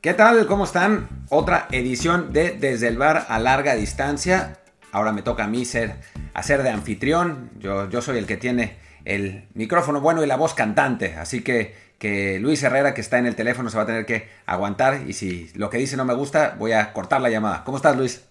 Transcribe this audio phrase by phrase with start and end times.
[0.00, 0.46] ¿Qué tal?
[0.46, 1.08] ¿Cómo están?
[1.28, 4.60] Otra edición de Desde el Bar a larga distancia.
[4.92, 5.96] Ahora me toca a mí ser,
[6.34, 7.50] hacer de anfitrión.
[7.58, 11.16] Yo, yo soy el que tiene el micrófono bueno y la voz cantante.
[11.16, 14.28] Así que, que Luis Herrera, que está en el teléfono, se va a tener que
[14.46, 15.00] aguantar.
[15.08, 17.64] Y si lo que dice no me gusta, voy a cortar la llamada.
[17.64, 18.24] ¿Cómo estás, Luis?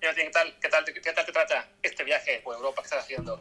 [0.00, 3.40] ¿Qué tal, qué tal, qué tal te trata este viaje por Europa que estás haciendo?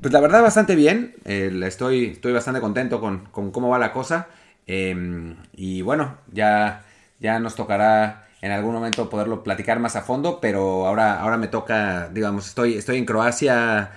[0.00, 1.14] Pues la verdad, bastante bien.
[1.24, 4.26] Eh, estoy, estoy bastante contento con, con cómo va la cosa.
[4.66, 6.84] Em, y bueno, ya,
[7.20, 11.48] ya nos tocará en algún momento poderlo platicar más a fondo, pero ahora, ahora me
[11.48, 13.92] toca, digamos, estoy, estoy en Croacia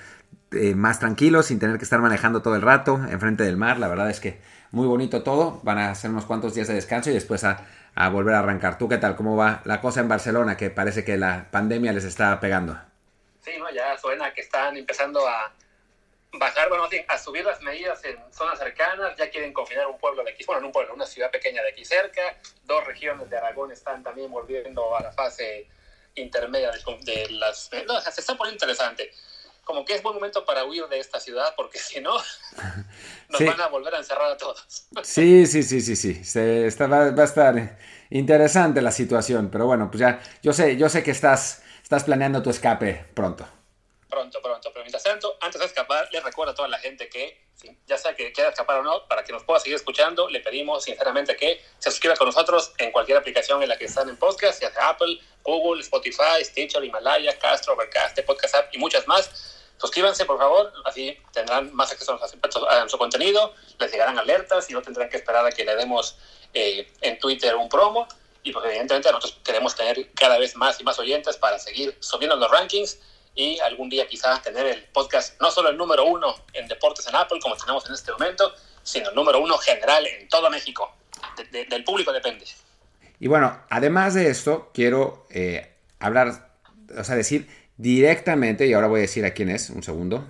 [0.52, 3.80] eh, más tranquilo, sin tener que estar manejando todo el rato, enfrente del mar.
[3.80, 4.40] La verdad es que
[4.72, 5.60] muy bonito todo.
[5.64, 8.77] Van a ser unos cuantos días de descanso y después a, a volver a arrancar.
[8.77, 9.16] ¿Tú qué tal?
[9.16, 10.58] ¿Cómo va la cosa en Barcelona?
[10.58, 12.77] Que parece que la pandemia les está pegando.
[13.41, 13.70] Sí, ¿no?
[13.74, 15.52] ya suena que están empezando a
[16.40, 20.32] bajar, bueno, a subir las medidas en zonas cercanas, ya quieren confinar un pueblo de
[20.32, 22.22] aquí, bueno, en un pueblo, una ciudad pequeña de aquí cerca,
[22.64, 25.68] dos regiones de Aragón están también volviendo a la fase
[26.16, 27.70] intermedia de, las...
[27.88, 29.12] No, se está poniendo interesante.
[29.63, 32.16] Como que es buen momento para huir de esta ciudad, porque si no,
[33.30, 34.88] nos van a volver a encerrar a todos.
[35.04, 36.24] Sí, sí, sí, sí, sí.
[36.24, 37.78] Se está, va, va, a estar
[38.10, 42.44] interesante la situación, pero bueno, pues ya, yo sé, yo sé que estás, estás planeando
[42.44, 43.54] tu escape pronto
[44.16, 44.71] pronto, pronto.
[44.71, 47.46] Pero mientras tanto, antes de escapar, les recuerdo a toda la gente que,
[47.85, 50.85] ya sea que quiera escapar o no, para que nos pueda seguir escuchando, le pedimos
[50.85, 54.62] sinceramente que se suscriba con nosotros en cualquier aplicación en la que están en podcast,
[54.62, 59.52] ya sea Apple, Google, Spotify, Stitcher, Himalaya, Castro, Overcast, Podcast App y muchas más.
[59.77, 62.18] Suscríbanse, por favor, así tendrán más acceso
[62.70, 66.18] a nuestro contenido, les llegarán alertas y no tendrán que esperar a que le demos
[66.53, 68.07] eh, en Twitter un promo.
[68.44, 72.35] Y pues evidentemente nosotros queremos tener cada vez más y más oyentes para seguir subiendo
[72.35, 73.00] los rankings
[73.36, 77.16] y algún día quizás tener el podcast no solo el número uno en deportes en
[77.16, 80.96] Apple como tenemos en este momento, sino el número uno general en todo México.
[81.51, 82.45] del público depende.
[83.19, 86.50] Y bueno, además de esto, quiero eh, hablar,
[86.97, 87.47] o sea, decir
[87.78, 90.25] directamente, y ahora voy a decir a quién es, un segundo,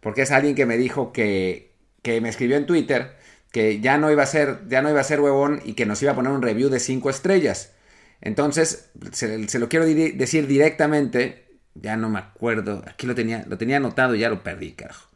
[0.00, 1.72] porque es alguien que me dijo que,
[2.02, 3.16] que me escribió en Twitter
[3.52, 6.02] que ya no iba a ser, ya no iba a ser huevón y que nos
[6.02, 7.72] iba a poner un review de cinco estrellas.
[8.20, 12.82] Entonces, se, se lo quiero decir directamente ya no me acuerdo.
[12.86, 15.08] Aquí lo tenía, lo tenía anotado y ya lo perdí, carajo.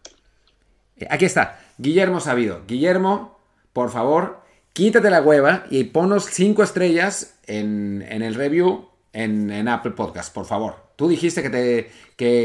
[0.97, 1.61] Eh, aquí está.
[1.79, 2.63] Guillermo Sabido.
[2.67, 3.39] Guillermo,
[3.73, 4.41] por favor,
[4.73, 10.77] quítate la hueva y ponos cinco estrellas en, el review en, Apple Podcast, por favor.
[10.97, 11.91] Tú dijiste que, te,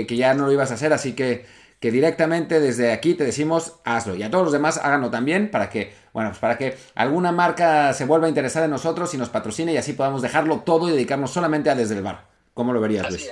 [0.05, 1.45] que, ya no lo ibas a hacer, así que,
[1.79, 4.15] que directamente desde aquí te decimos hazlo.
[4.15, 7.93] Y a todos los demás háganlo también para que, bueno, pues para que alguna marca
[7.93, 10.91] se vuelva a interesar en nosotros y nos patrocine y así podamos dejarlo todo y
[10.91, 12.25] dedicarnos solamente a desde el bar.
[12.53, 13.29] ¿Cómo lo verías, Luis?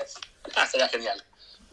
[0.55, 1.23] Ah, sería genial.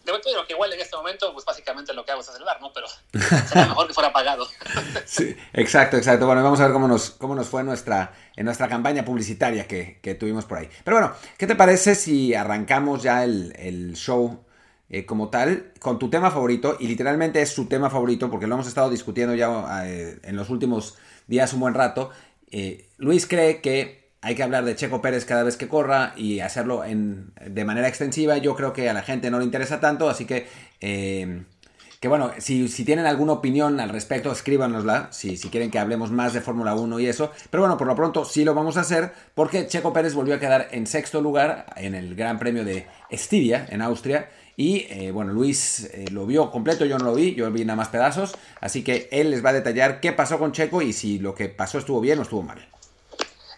[0.04, 2.72] De lo que igual en este momento, pues básicamente lo que hago es acelerar, ¿no?
[2.72, 2.88] Pero
[3.48, 4.48] sería mejor que fuera pagado.
[5.04, 6.26] sí, exacto, exacto.
[6.26, 10.00] Bueno, vamos a ver cómo nos, cómo nos fue nuestra, en nuestra campaña publicitaria que,
[10.02, 10.68] que tuvimos por ahí.
[10.82, 14.44] Pero bueno, ¿qué te parece si arrancamos ya el, el show
[14.90, 16.76] eh, como tal con tu tema favorito?
[16.80, 20.50] Y literalmente es su tema favorito porque lo hemos estado discutiendo ya eh, en los
[20.50, 20.96] últimos
[21.28, 22.10] días un buen rato.
[22.50, 26.38] Eh, Luis cree que hay que hablar de Checo Pérez cada vez que corra y
[26.40, 28.38] hacerlo en, de manera extensiva.
[28.38, 30.46] Yo creo que a la gente no le interesa tanto, así que,
[30.80, 31.42] eh,
[31.98, 36.32] que bueno, si, tienen alguna opinión al respecto, escríbanosla, si, si quieren que hablemos más
[36.34, 37.32] de Fórmula 1 y eso.
[37.50, 40.38] Pero bueno, por lo pronto sí lo vamos a hacer, porque Checo Pérez volvió a
[40.38, 44.30] quedar en sexto lugar en el Gran Premio de Estiria, en Austria.
[44.56, 47.76] Y eh, bueno, Luis eh, lo vio completo, yo no lo vi, yo vi nada
[47.76, 48.36] más pedazos.
[48.60, 51.48] Así que él les va a detallar qué pasó con Checo y si lo que
[51.48, 52.68] pasó estuvo bien o estuvo mal.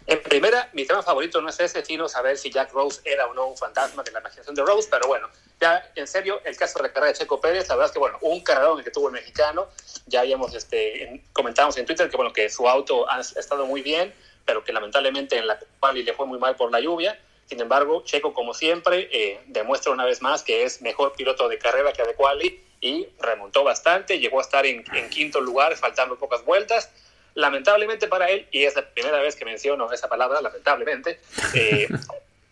[0.07, 3.33] En primera, mi tema favorito no es ese, sino saber si Jack Rose era o
[3.33, 6.79] no un fantasma de la imaginación de Rose, pero bueno, ya en serio, el caso
[6.79, 9.09] de la carrera de Checo Pérez, la verdad es que, bueno, un carrerón que tuvo
[9.09, 9.69] el mexicano,
[10.07, 14.13] ya habíamos, este, comentamos en Twitter que, bueno, que su auto ha estado muy bien,
[14.45, 18.03] pero que lamentablemente en la cual le fue muy mal por la lluvia, sin embargo,
[18.05, 22.03] Checo, como siempre, eh, demuestra una vez más que es mejor piloto de carrera que
[22.03, 26.91] de quali y remontó bastante, llegó a estar en, en quinto lugar, faltando pocas vueltas,
[27.35, 31.21] lamentablemente para él, y es la primera vez que menciono esa palabra, lamentablemente,
[31.55, 31.89] eh,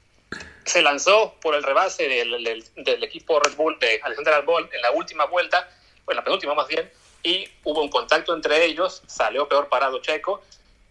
[0.64, 4.90] se lanzó por el rebase del, del, equipo Red Bull de Alexander Albon en la
[4.90, 5.68] última vuelta,
[6.04, 6.90] o en la penúltima más bien,
[7.22, 10.42] y hubo un contacto entre ellos, salió peor parado Checo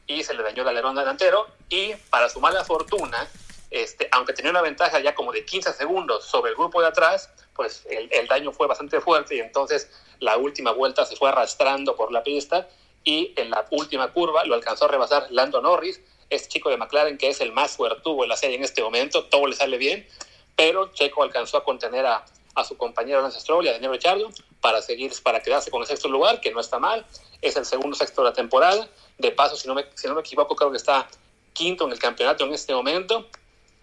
[0.07, 3.27] y se le dañó el alerón delantero y para su mala fortuna,
[3.69, 7.29] este, aunque tenía una ventaja ya como de 15 segundos sobre el grupo de atrás,
[7.53, 11.95] pues el, el daño fue bastante fuerte y entonces la última vuelta se fue arrastrando
[11.95, 12.67] por la pista
[13.03, 17.17] y en la última curva lo alcanzó a rebasar Lando Norris, este chico de McLaren
[17.17, 20.07] que es el más suertudo en la serie en este momento, todo le sale bien,
[20.55, 22.25] pero Checo alcanzó a contener a,
[22.55, 25.87] a su compañero Lance Stroll y a Daniel Ricciardo para seguir, para quedarse con el
[25.87, 27.05] sexto lugar, que no está mal,
[27.41, 28.87] es el segundo sexto de la temporada,
[29.17, 31.07] de paso, si no me, si no me equivoco, creo que está
[31.53, 33.27] quinto en el campeonato en este momento.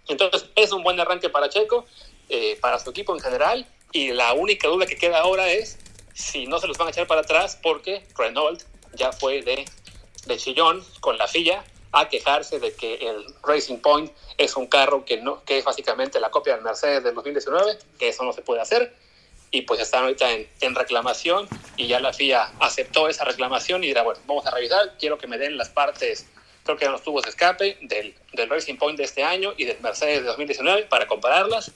[0.07, 1.85] Entonces es un buen arranque para Checo,
[2.29, 5.79] eh, para su equipo en general, y la única duda que queda ahora es
[6.15, 8.63] si no se los van a echar para atrás porque Renault
[8.95, 9.65] ya fue de,
[10.27, 15.05] de chillón con la FIA a quejarse de que el Racing Point es un carro
[15.05, 18.43] que, no, que es básicamente la copia del Mercedes del 2019, que eso no se
[18.43, 18.95] puede hacer,
[19.51, 23.87] y pues están ahorita en, en, reclamación y ya la FIA aceptó esa reclamación y
[23.87, 26.27] dirá, bueno, vamos a revisar, quiero que me den las partes,
[26.65, 29.65] creo que eran los tubos de escape del, del Racing Point de este año y
[29.65, 31.71] del Mercedes de 2019 para compararlas.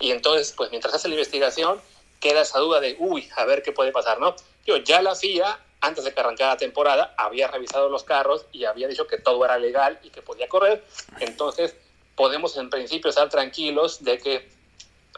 [0.00, 1.80] Y entonces, pues mientras hace la investigación,
[2.18, 4.34] queda esa duda de, uy, a ver qué puede pasar, ¿no?
[4.66, 8.64] Yo, ya la FIA, antes de que arrancara la temporada, había revisado los carros y
[8.64, 10.84] había dicho que todo era legal y que podía correr.
[11.20, 11.74] Entonces,
[12.16, 14.48] podemos en principio estar tranquilos de que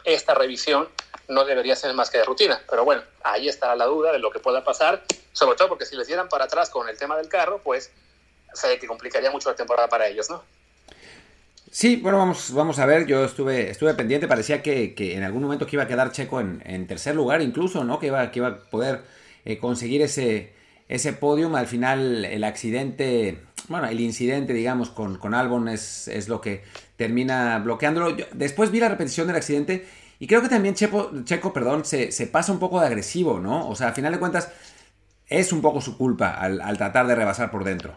[0.03, 0.87] esta revisión
[1.27, 2.61] no debería ser más que de rutina.
[2.69, 5.03] Pero bueno, ahí está la duda de lo que pueda pasar,
[5.33, 7.91] sobre todo porque si les dieran para atrás con el tema del carro, pues
[8.53, 10.43] sé que complicaría mucho la temporada para ellos, ¿no?
[11.71, 15.41] Sí, bueno, vamos, vamos a ver, yo estuve, estuve pendiente, parecía que, que en algún
[15.41, 17.97] momento que iba a quedar Checo en, en tercer lugar incluso, ¿no?
[17.97, 19.03] Que iba, que iba a poder
[19.45, 20.53] eh, conseguir ese,
[20.87, 21.55] ese podium.
[21.55, 26.63] Al final el accidente, bueno, el incidente, digamos, con, con Albon es, es lo que
[26.97, 28.15] termina bloqueándolo.
[28.33, 29.87] Después vi la repetición del accidente
[30.19, 33.67] y creo que también Checo, Checo perdón, se, se, pasa un poco de agresivo, ¿no?
[33.67, 34.51] O sea, a final de cuentas
[35.27, 37.95] es un poco su culpa al, al tratar de rebasar por dentro.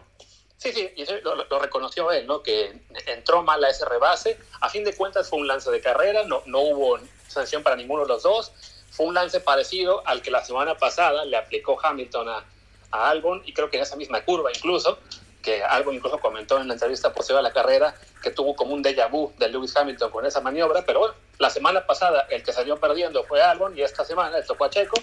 [0.57, 2.41] Sí, sí, y lo, lo, reconoció él, ¿no?
[2.41, 4.39] Que entró mal a ese rebase.
[4.61, 8.01] A fin de cuentas fue un lance de carrera, no, no hubo sanción para ninguno
[8.03, 8.51] de los dos.
[8.95, 12.45] Fue un lance parecido al que la semana pasada le aplicó Hamilton a,
[12.91, 14.99] a Albon, y creo que en esa misma curva incluso,
[15.43, 17.93] que Albon incluso comentó en la entrevista posterior a la carrera
[18.23, 21.49] que tuvo como un déjà vu de Lewis Hamilton con esa maniobra, pero bueno, la
[21.49, 24.95] semana pasada el que salió perdiendo fue Albon y esta semana le tocó a Checo,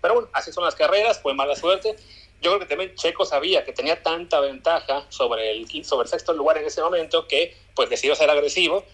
[0.00, 1.96] pero bueno, así son las carreras, fue mala suerte.
[2.40, 6.32] Yo creo que también Checo sabía que tenía tanta ventaja sobre el, sobre el sexto
[6.34, 8.84] lugar en ese momento que pues decidió ser agresivo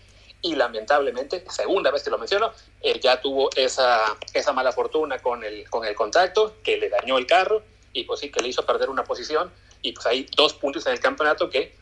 [0.45, 2.53] y lamentablemente, segunda vez que lo menciono,
[2.83, 7.17] eh, ya tuvo esa, esa mala fortuna con el, con el contacto que le dañó
[7.17, 7.63] el carro
[7.95, 9.51] y pues sí, que le hizo perder una posición
[9.81, 11.75] y pues hay dos puntos en el campeonato que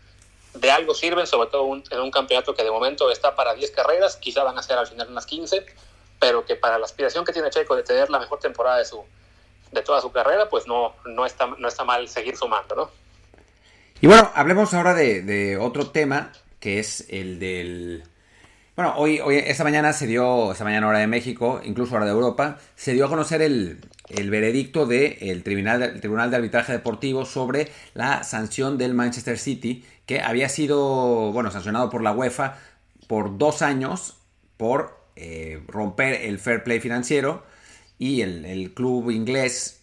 [0.55, 4.15] de algo sirven, sobre todo en un campeonato que de momento está para 10 carreras,
[4.17, 5.67] quizá van a ser al final unas 15,
[6.21, 9.03] pero que para la aspiración que tiene Checo de tener la mejor temporada de su,
[9.73, 12.91] de toda su carrera, pues no, no, está, no está mal seguir sumando, ¿no?
[14.01, 18.05] Y bueno, hablemos ahora de otro tema, que es el del...
[18.75, 22.13] Bueno, hoy, hoy, esta mañana se dio, esta mañana hora de México, incluso hora de
[22.13, 26.73] Europa, se dio a conocer el, el veredicto del de tribunal, el Tribunal de Arbitraje
[26.73, 32.59] Deportivo sobre la sanción del Manchester City, que había sido, bueno, sancionado por la UEFA
[33.09, 34.17] por dos años
[34.57, 37.45] por eh, romper el fair play financiero
[37.99, 39.82] y el, club inglés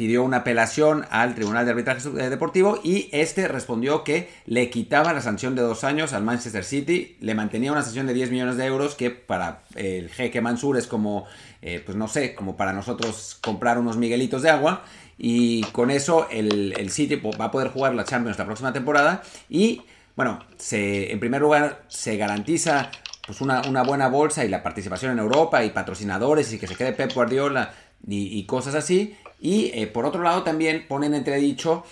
[0.00, 5.20] pidió una apelación al Tribunal de Arbitraje Deportivo y este respondió que le quitaba la
[5.20, 8.64] sanción de dos años al Manchester City, le mantenía una sanción de 10 millones de
[8.64, 11.26] euros que para el jeque Mansur es como,
[11.60, 14.84] eh, pues no sé, como para nosotros comprar unos miguelitos de agua
[15.18, 19.22] y con eso el, el City va a poder jugar la Champions la próxima temporada
[19.50, 19.82] y
[20.16, 22.90] bueno, se, en primer lugar se garantiza
[23.26, 26.74] pues una, una, buena bolsa y la participación en Europa y patrocinadores y que se
[26.74, 27.70] quede Pep Guardiola
[28.06, 29.16] y, cosas así.
[29.40, 31.84] Y eh, por otro lado también ponen entredicho,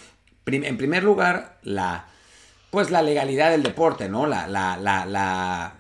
[0.45, 2.07] prim, en primer lugar, la
[2.71, 4.27] pues la legalidad del deporte, ¿no?
[4.27, 5.75] La, la, la, la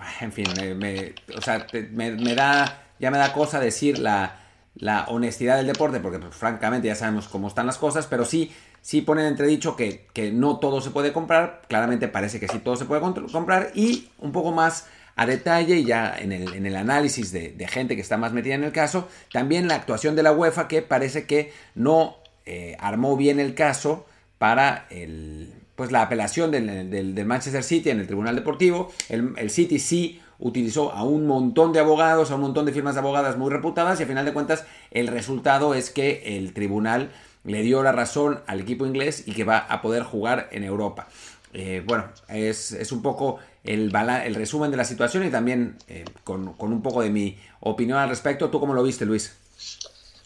[0.20, 4.40] en fin, me, me, o sea, me, me, da, ya me da cosa decir la,
[4.74, 8.52] la honestidad del deporte, porque pues, francamente ya sabemos cómo están las cosas, pero sí,
[8.80, 12.76] sí ponen entredicho que, que no todo se puede comprar, claramente parece que sí todo
[12.76, 14.86] se puede comprar, y un poco más
[15.20, 18.72] a detalle y ya en el, análisis de, gente que está más metida en el
[18.72, 23.54] caso, también la actuación de la UEFA que parece que no eh, armó bien el
[23.54, 24.06] caso
[24.38, 28.90] para el, pues la apelación del, del, Manchester City en el Tribunal Deportivo.
[29.10, 32.94] El, el, City sí utilizó a un montón de abogados, a un montón de firmas
[32.94, 37.10] de abogadas muy reputadas y a final de cuentas el resultado es que el tribunal
[37.44, 41.08] le dio la razón al equipo inglés y que va a poder jugar en Europa.
[41.52, 46.04] Eh, bueno, es, es, un poco el, el, resumen de la situación y también eh,
[46.24, 48.50] con, con, un poco de mi opinión al respecto.
[48.50, 49.36] ¿Tú cómo lo viste, Luis?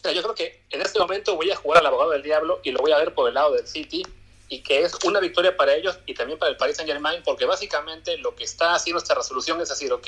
[0.03, 2.79] Yo creo que en este momento voy a jugar al abogado del diablo y lo
[2.79, 4.03] voy a ver por el lado del City
[4.47, 7.45] y que es una victoria para ellos y también para el Paris Saint Germain porque
[7.45, 10.07] básicamente lo que está haciendo esta resolución es decir, ok,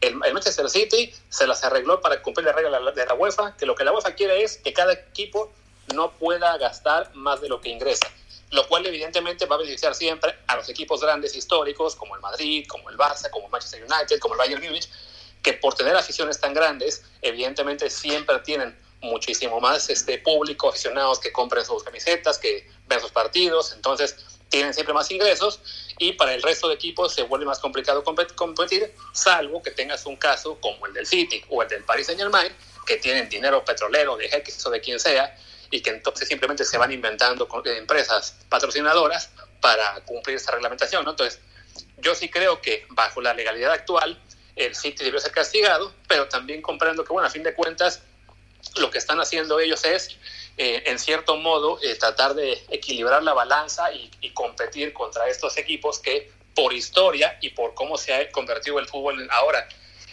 [0.00, 3.66] el, el Manchester City se las arregló para cumplir la regla de la UEFA, que
[3.66, 5.52] lo que la UEFA quiere es que cada equipo
[5.94, 8.10] no pueda gastar más de lo que ingresa
[8.54, 12.64] lo cual evidentemente va a beneficiar siempre a los equipos grandes históricos como el Madrid,
[12.68, 14.88] como el Barça, como el Manchester United, como el Bayern Múnich,
[15.42, 21.32] que por tener aficiones tan grandes, evidentemente siempre tienen muchísimo más este público, aficionados que
[21.32, 24.16] compren sus camisetas, que ven sus partidos, entonces
[24.48, 25.58] tienen siempre más ingresos
[25.98, 30.14] y para el resto de equipos se vuelve más complicado competir, salvo que tengas un
[30.16, 32.52] caso como el del City o el del Paris Saint Germain,
[32.86, 35.36] que tienen dinero petrolero de X o de quien sea,
[35.74, 41.04] y que entonces simplemente se van inventando empresas patrocinadoras para cumplir esta reglamentación.
[41.08, 41.40] Entonces,
[41.98, 44.16] yo sí creo que bajo la legalidad actual,
[44.54, 48.02] el City debe ser castigado, pero también comprendo que, bueno, a fin de cuentas,
[48.76, 50.16] lo que están haciendo ellos es
[50.58, 55.98] eh, en cierto modo, eh, tratar de equilibrar la balanza y, competir contra estos equipos
[55.98, 59.68] que por historia y por cómo se ha convertido el fútbol ahora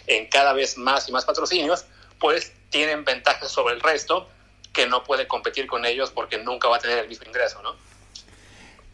[0.08, 1.84] en cada vez más y más patrocinios,
[2.18, 4.28] pues tienen ventajas sobre el resto
[4.72, 7.74] que no puede competir con ellos porque nunca va a tener el mismo ingreso, ¿no?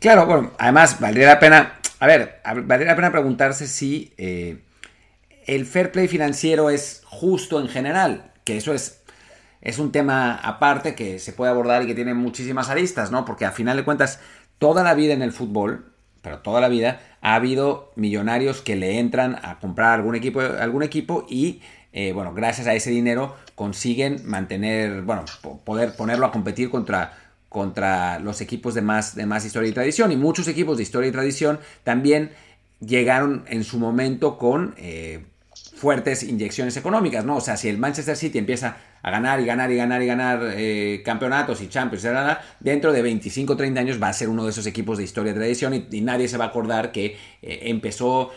[0.01, 4.59] Claro, bueno, además valdría la pena, a ver, valdría la pena preguntarse si eh,
[5.47, 8.99] el fair play financiero es justo en general, que eso es
[9.61, 13.25] es un tema aparte que se puede abordar y que tiene muchísimas aristas, ¿no?
[13.25, 14.21] Porque a final de cuentas,
[14.59, 15.93] toda la vida en el fútbol,
[16.23, 20.83] pero toda la vida, ha habido millonarios que le entran a comprar algún equipo, algún
[20.83, 21.61] equipo y,
[21.93, 25.25] eh, bueno, gracias a ese dinero consiguen mantener, bueno,
[25.65, 30.13] poder ponerlo a competir contra, contra los equipos de más, de más historia y tradición.
[30.13, 32.31] Y muchos equipos de historia y tradición también
[32.79, 34.77] llegaron en su momento con...
[34.79, 35.25] Eh,
[35.79, 37.37] fuertes inyecciones económicas, ¿no?
[37.37, 40.41] O sea, si el Manchester City empieza a ganar y ganar y ganar y ganar
[40.55, 42.07] eh, campeonatos y Champions,
[42.59, 45.39] dentro de 25 30 años va a ser uno de esos equipos de historia de
[45.39, 48.33] tradición y, nadie se va a acordar que eh, empezó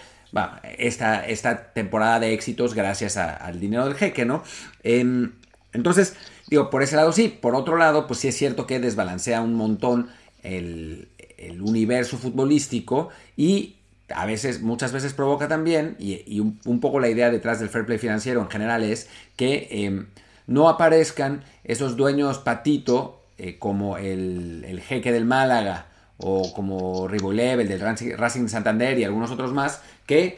[0.77, 4.43] esta, esta temporada de éxitos gracias al dinero del jeque, ¿no?
[4.83, 5.33] Em,
[5.73, 6.15] entonces,
[6.47, 9.55] digo, por ese lado sí, por otro lado, pues sí es cierto que desbalancea un
[9.55, 10.09] montón
[10.43, 13.75] el, el universo futbolístico y
[14.13, 17.97] a veces, muchas veces provoca también, y, un, poco la idea detrás del fair play
[17.97, 20.07] financiero en general es que em,
[20.47, 27.67] no aparezcan esos dueños patito eh, como el, jeque del Málaga o como Ribolev, el
[27.67, 30.37] del Racing Santander y algunos otros más, que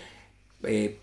[0.63, 0.99] eh,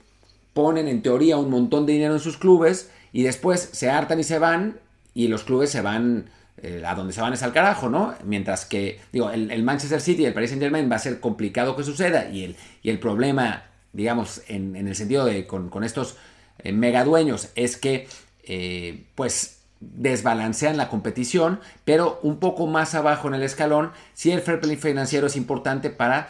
[0.52, 4.24] ponen en teoría un montón de dinero en sus clubes y después se hartan y
[4.24, 4.78] se van
[5.14, 6.30] y los clubes se van
[6.62, 8.14] eh, a donde se van es al carajo, ¿no?
[8.24, 11.74] Mientras que, digo, el, Manchester City y el Paris Saint Germain va a ser complicado
[11.74, 13.64] que suceda y el, y el problema,
[13.94, 16.16] digamos, en, el sentido de con, estos
[16.58, 18.08] eh, megadueños es que,
[18.44, 24.42] eh, pues, desbalancean la competición, pero un poco más abajo en el escalón, sí el
[24.42, 26.28] fair play financiero es importante para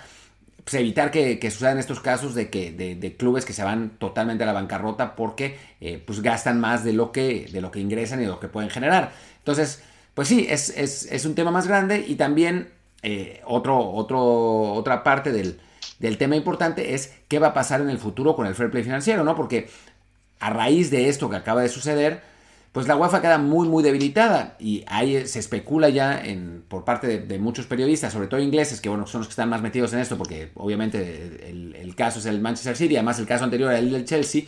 [0.65, 4.47] pues, evitar que, sucedan estos casos de, que, de, clubes que se van totalmente a
[4.47, 5.57] la bancarrota porque
[6.07, 8.71] pues gastan más de lo, que, de lo que ingresan y de lo que pueden
[8.71, 9.13] generar.
[9.39, 9.83] Entonces,
[10.15, 12.69] pues sí, es, un tema más grande y también
[13.03, 17.99] eh, otro, otro, otra parte del, tema importante es qué va a pasar en el
[17.99, 19.35] futuro con el fair play financiero, ¿no?
[19.35, 19.71] Porque
[20.39, 22.23] a raíz de esto que acaba de suceder,
[22.73, 27.19] pues la UEFA queda muy, muy debilitada y ahí se especula ya en, por parte
[27.19, 29.99] de, muchos periodistas, sobre todo ingleses, que bueno, son los que están más metidos en
[29.99, 33.91] esto, porque obviamente el, caso es el Manchester City, además el caso anterior era el
[33.91, 34.43] del Chelsea.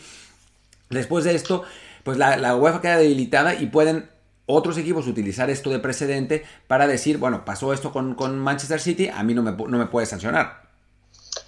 [0.89, 1.63] Después de esto,
[2.03, 4.09] pues la, la UEFA queda debilitada y pueden
[4.45, 9.23] otros equipos utilizar esto de precedente para decir, bueno, pasó esto con, Manchester City, a
[9.23, 10.63] mí no me, no me puede sancionar.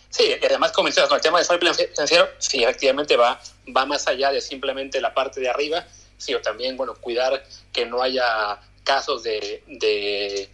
[0.10, 3.40] Sí, además como el tema del fair financiero, sí, efectivamente va,
[3.76, 5.86] va más allá de simplemente la parte de arriba,
[6.18, 10.50] sino también, bueno, cuidar que no haya casos de, de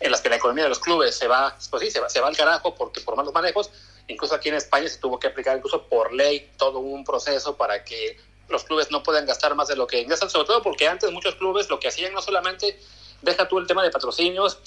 [0.00, 2.20] en las que la economía de los clubes se va, pues sí, se va, se
[2.20, 3.70] va al carajo porque por malos manejos,
[4.06, 7.84] incluso aquí en España se tuvo que aplicar incluso por ley todo un proceso para
[7.84, 8.16] que
[8.48, 11.34] los clubes no pueden gastar más de lo que ingresan, sobre todo porque antes muchos
[11.34, 12.78] clubes lo que hacían no solamente
[13.22, 14.58] deja tú el tema de patrocinios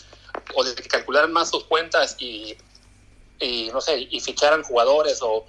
[0.53, 2.57] o de que calcularan más sus cuentas y,
[3.39, 5.45] y no sé, y ficharan jugadores o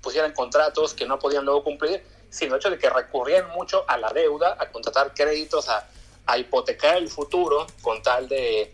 [0.00, 3.96] pusieran contratos que no podían luego cumplir, sino el hecho de que recurrían mucho a
[3.96, 5.88] la deuda, a contratar créditos, a,
[6.36, 8.70] hipotecar el futuro con tal de,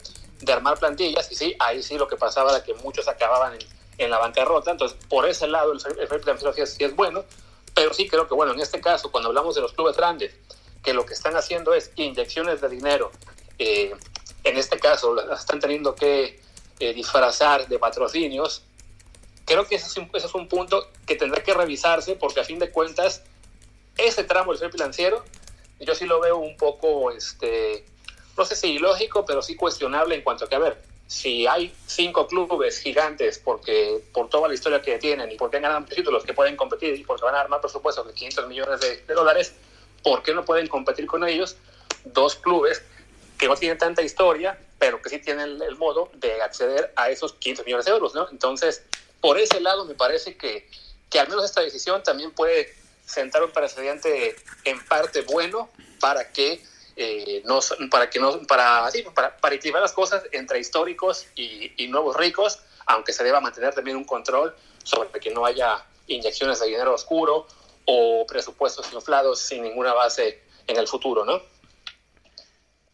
[0.52, 1.30] armar plantillas.
[1.30, 3.61] Y sí, ahí sí lo que pasaba era que muchos acababan en,
[3.99, 4.73] en la bancarrota.
[4.73, 7.25] Entonces, por ese lado, el, el fair sí es bueno,
[7.75, 10.34] pero sí creo que, bueno, en este caso, cuando hablamos de los clubes grandes,
[10.82, 13.11] que lo que están haciendo es inyecciones de dinero,
[13.58, 13.94] eh,
[14.44, 16.40] en este caso están teniendo que
[16.78, 18.62] eh, disfrazar de patrocinios,
[19.44, 23.23] creo que ese es, un, punto que tendrá que revisarse porque a fin de cuentas,
[23.97, 25.25] ese tramo del ser financiero,
[25.81, 27.85] yo sí lo veo un poco, este,
[28.37, 31.75] no sé si ilógico, pero sí cuestionable en cuanto a que, a ver, si hay
[31.87, 36.25] cinco clubes gigantes porque por toda la historia que tienen y porque han ganado títulos
[36.25, 39.55] que pueden competir y porque van a armar presupuestos de 500 millones de, dólares,
[40.03, 41.57] ¿por qué no pueden competir con ellos
[42.05, 42.83] dos clubes
[43.39, 47.35] que no tienen tanta historia, pero que sí tienen el, modo de acceder a esos
[47.35, 48.15] 500 millones de euros?
[48.15, 48.29] ¿no?
[48.31, 48.83] Entonces,
[49.21, 50.69] por ese lado me parece que,
[51.11, 52.73] que al menos esta decisión también puede
[53.04, 55.70] sentar un precedente en parte bueno
[56.00, 56.62] para que
[56.96, 57.58] eh, no,
[57.90, 63.12] para que no para, para, para, equilibrar las cosas entre históricos y, nuevos ricos, aunque
[63.12, 67.46] se deba mantener también un control sobre que no haya inyecciones de dinero oscuro
[67.87, 71.40] o presupuestos inflados sin ninguna base en el futuro, ¿no?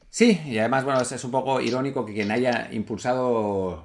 [0.09, 3.85] Sí, y además, bueno, es, un poco irónico que quien haya impulsado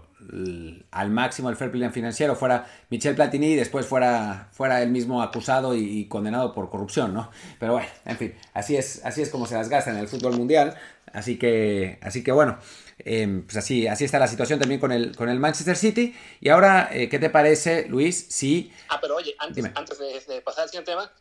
[0.92, 5.22] al máximo el fair play financiero fuera Michel Platini y después fuera, fuera él mismo
[5.22, 7.30] acusado y, condenado por corrupción, ¿no?
[7.60, 10.38] Pero bueno, en fin, así es, así es como se las gasta en el fútbol
[10.38, 10.78] mundial.
[11.14, 12.60] Así que, así que bueno,
[13.00, 16.16] em, pues así, así está la situación también con el, con el Manchester City.
[16.42, 18.28] Y ahora, eh, ¿qué te parece, Luis?
[18.30, 18.74] Sí.
[18.90, 21.12] Ah, pero oye, antes, antes de, pasar al siguiente tema,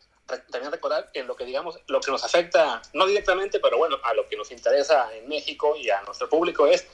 [0.51, 4.13] también recordar en lo que digamos, lo que nos afecta, no directamente, pero bueno, a
[4.13, 6.85] lo que nos interesa en México y a nuestro público es,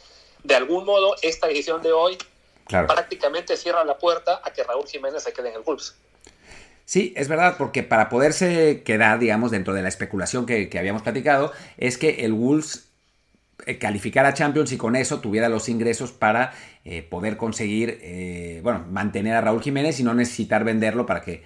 [0.44, 2.18] de algún modo, esta decisión de hoy
[2.68, 5.96] prácticamente cierra la puerta a que Raúl Jiménez se quede en el Wolves.
[6.86, 11.54] Sí, es verdad, porque para poderse quedar, digamos, dentro de la especulación que, habíamos platicado,
[11.78, 12.90] es que el Wolves
[13.66, 18.60] eh, calificara a Champions y con eso tuviera los ingresos para eh, poder conseguir, eh,
[18.64, 21.44] bueno, mantener a Raúl Jiménez y no necesitar venderlo para que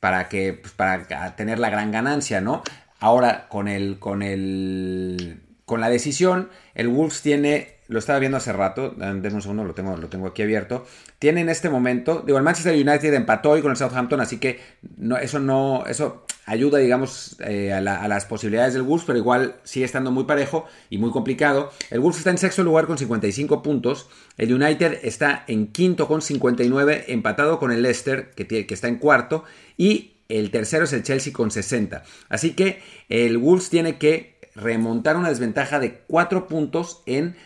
[0.00, 2.62] para que pues, para tener la gran ganancia, ¿no?
[3.00, 8.52] Ahora con el con el con la decisión, el Wolves tiene lo estaba viendo hace
[8.52, 10.86] rato, denme un segundo, lo tengo, lo tengo aquí abierto.
[11.18, 14.60] Tiene en este momento, digo, el Manchester United empató hoy con el Southampton, así que
[14.96, 19.84] no, eso no, eso ayuda, digamos, eh, a, las posibilidades del Wolves, pero igual sigue
[19.84, 21.72] estando muy parejo y muy complicado.
[21.90, 26.22] El Wolves está en sexto lugar con 55 puntos, el United está en quinto con
[26.22, 29.44] 59, empatado con el Leicester, que, que está en cuarto,
[29.76, 32.02] y el tercero es el Chelsea con 60.
[32.28, 37.36] Así que el Wolves tiene que remontar una desventaja de 4 puntos en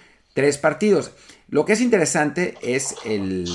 [0.41, 1.11] tres partidos.
[1.51, 3.47] Lo que es interesante es el,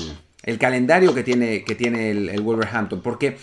[0.60, 3.38] calendario que tiene, que tiene el, Wolverhampton, porque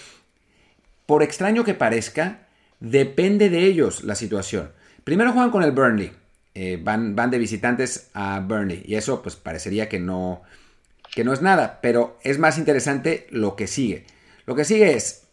[1.05, 2.47] por extraño que parezca,
[2.79, 4.71] depende de ellos la situación.
[5.03, 6.13] Primero juegan con el Burnley,
[6.55, 10.41] eh, van, van de visitantes a Burnley, y eso pues parecería que no,
[11.13, 14.05] que no es nada, pero es más interesante lo que sigue.
[14.45, 15.23] Lo que sigue es,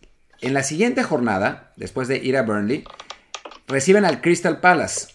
[0.41, 2.83] en la siguiente jornada, después de ir a Burnley,
[3.69, 5.13] reciben al Crystal Palace.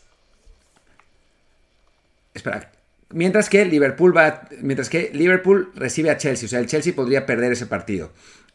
[2.34, 2.72] Espera,
[3.16, 4.14] Mientras que Liverpool
[4.62, 8.12] mientras que Liverpool recibe a Chelsea, o sea, el Chelsea podría perder ese partido.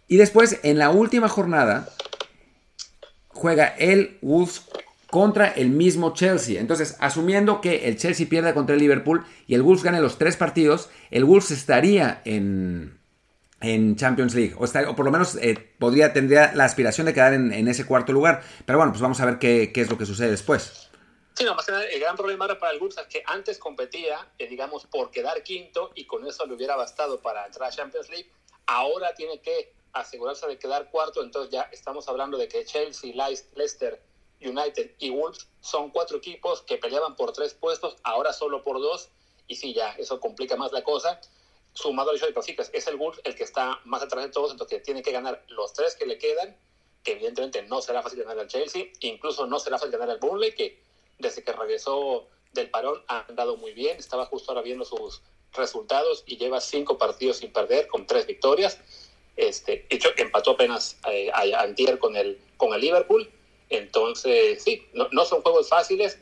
[0.06, 1.88] Y después, en la última jornada,
[3.28, 4.66] juega el Wolves
[5.06, 6.60] contra el mismo Chelsea.
[6.60, 10.36] Entonces, asumiendo que el Chelsea pierda contra el Liverpool y el Wolves gane los tres
[10.36, 12.98] partidos, el Wolves estaría en,
[13.62, 14.54] en Champions League.
[14.58, 18.42] O, por lo menos eh, podría, tendría la aspiración de quedar en, ese cuarto lugar.
[18.66, 20.89] Pero bueno, pues vamos a ver qué, qué es lo que sucede después.
[21.40, 24.46] Sí, no, más que el gran problema era para el Wolves que antes competía, eh,
[24.46, 28.30] digamos, por quedar quinto y con eso le hubiera bastado para entrar a Champions League.
[28.66, 34.02] Ahora tiene que asegurarse de quedar cuarto, entonces ya estamos hablando de que Chelsea, Leicester,
[34.42, 39.08] United y Wolves son cuatro equipos que peleaban por tres puestos, ahora solo por dos,
[39.48, 41.22] y sí, ya, eso complica más la cosa.
[41.72, 44.50] Sumado al hecho de que es el Wolves el que está más atrás de todos,
[44.50, 46.54] entonces tiene que ganar los tres que le quedan,
[47.02, 50.54] que evidentemente no será fácil ganar al Chelsea, incluso no será fácil ganar al Burnley,
[50.54, 50.89] que
[51.20, 53.98] desde que regresó del parón ha andado muy bien.
[53.98, 58.78] Estaba justo ahora viendo sus resultados y lleva cinco partidos sin perder con tres victorias.
[59.36, 63.30] Este, hecho, empató apenas eh, a, antier con el, con el Liverpool.
[63.68, 66.18] Entonces, sí, no, no, son juegos fáciles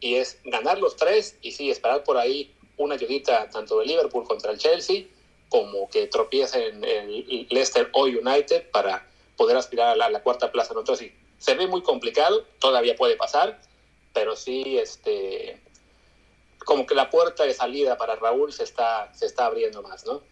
[0.00, 4.24] y es ganar los tres y sí, esperar por ahí una ayudita tanto de Liverpool
[4.24, 5.04] contra el Chelsea
[5.48, 10.50] como que tropiece en el Leicester o United para poder aspirar a la, la cuarta
[10.50, 10.74] plaza.
[10.76, 13.60] Entonces, sí, se ve muy complicado, todavía puede pasar,
[14.12, 15.60] pero sí, este,
[16.64, 20.22] como que la puerta de salida para Raúl se está, se está abriendo más, ¿no?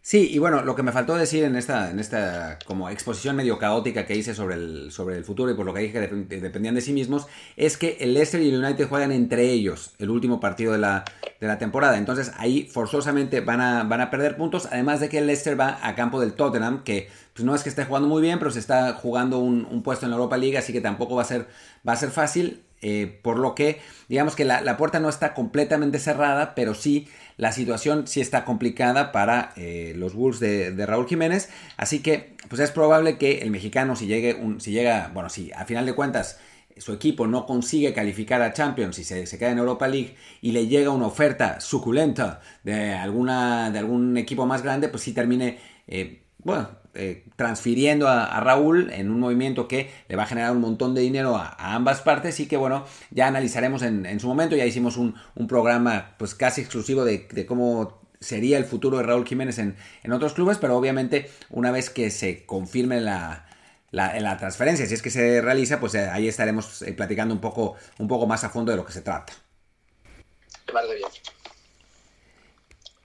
[0.00, 3.58] Sí, y bueno, lo que me faltó decir en esta, en esta como exposición medio
[3.58, 6.74] caótica que hice sobre el, sobre el futuro y por lo que dije que dependían
[6.76, 10.40] de sí mismos, es que el Leicester y el United juegan entre ellos el último
[10.40, 11.04] partido de la,
[11.40, 11.98] de la temporada.
[11.98, 15.78] Entonces ahí forzosamente van a, van a perder puntos, además de que el Leicester va
[15.82, 18.60] a campo del Tottenham, que pues no es que esté jugando muy bien, pero se
[18.60, 21.48] está jugando un, un puesto en la Europa League, así que tampoco va a ser,
[21.86, 22.64] va a ser fácil.
[22.80, 27.52] Eh, por lo que, digamos que la, puerta no está completamente cerrada, pero sí la
[27.52, 31.50] situación sí está complicada para eh, los Wolves de, Raúl Jiménez.
[31.76, 35.52] Así que, pues es probable que el mexicano, si, llegue un, si llega, bueno, si
[35.52, 36.38] a final de cuentas
[36.80, 40.66] su equipo no consigue calificar a Champions y se, queda en Europa League y le
[40.66, 46.22] llega una oferta suculenta de, alguna, de algún equipo más grande, pues sí termine, eh,
[46.38, 50.94] bueno, eh, transfiriendo a, Raúl en un movimiento que le va a generar un montón
[50.96, 54.96] de dinero a, ambas partes y que bueno, ya analizaremos en, su momento, ya hicimos
[54.96, 55.14] un,
[55.46, 59.76] programa pues casi exclusivo de, cómo sería el futuro de Raúl Jiménez en,
[60.12, 63.46] otros clubes, pero obviamente una vez que se confirme la,
[63.92, 67.76] la, transferencia, si es que se realiza, pues eh, ahí estaremos eh, platicando un poco,
[67.98, 69.32] un poco más a fondo de lo que se trata.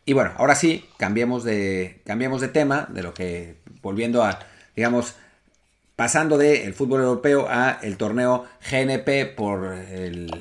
[0.05, 4.39] y bueno, ahora sí, cambiemos de, cambiemos de tema, de lo que, volviendo a,
[4.75, 5.15] digamos,
[5.95, 10.31] pasando del fútbol europeo a el torneo GNP por el,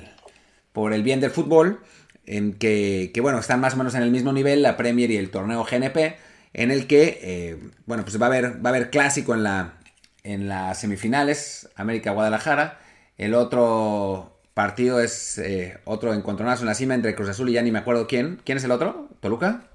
[0.73, 1.81] por el bien del fútbol,
[2.25, 5.19] en que, que, bueno, están más o menos en el mismo nivel la Premier y
[5.19, 6.17] el torneo GNP,
[6.55, 9.75] en el que, eh, bueno, pues va a haber, va a haber clásico en, la,
[10.23, 12.79] en las semifinales, América-Guadalajara,
[13.19, 17.63] el otro partido es eh, otro encontronazo en la cima entre Cruz Azul y ya
[17.63, 18.41] ni me acuerdo quién.
[18.45, 19.09] ¿Quién es el otro?
[19.21, 19.71] ¿Toluca?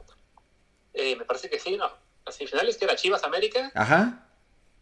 [0.94, 1.90] Eh, me parece que sí, ¿no?
[2.28, 3.72] Las semifinales que era Chivas América.
[3.74, 4.28] Ajá.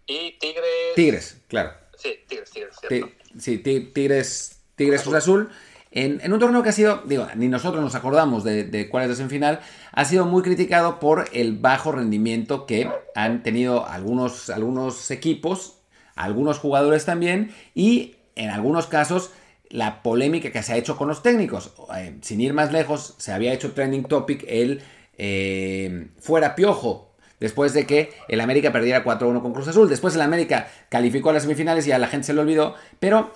[0.08, 0.96] Y Tigres.
[0.96, 1.74] Tigres, claro.
[1.96, 3.10] Sí, Tigres, Tigres, cierto.
[3.40, 5.50] sí, Tigres, Tigres Cruz Azul.
[5.92, 9.16] En, un torneo que ha sido, digo, ni nosotros nos acordamos de, cuál es la
[9.16, 15.78] semifinal, ha sido muy criticado por el bajo rendimiento que han tenido algunos, algunos equipos,
[16.16, 19.32] algunos jugadores también, y en algunos casos
[19.70, 21.72] la polémica que se ha hecho con los técnicos.
[21.96, 24.82] Eh, sin ir más lejos, se había hecho trending topic el
[25.18, 27.05] eh, fuera piojo.
[27.39, 29.89] Después de que el América perdiera 4-1 con Cruz Azul.
[29.89, 32.76] Después el América calificó a las semifinales y a la gente se lo olvidó.
[33.00, 33.34] Pero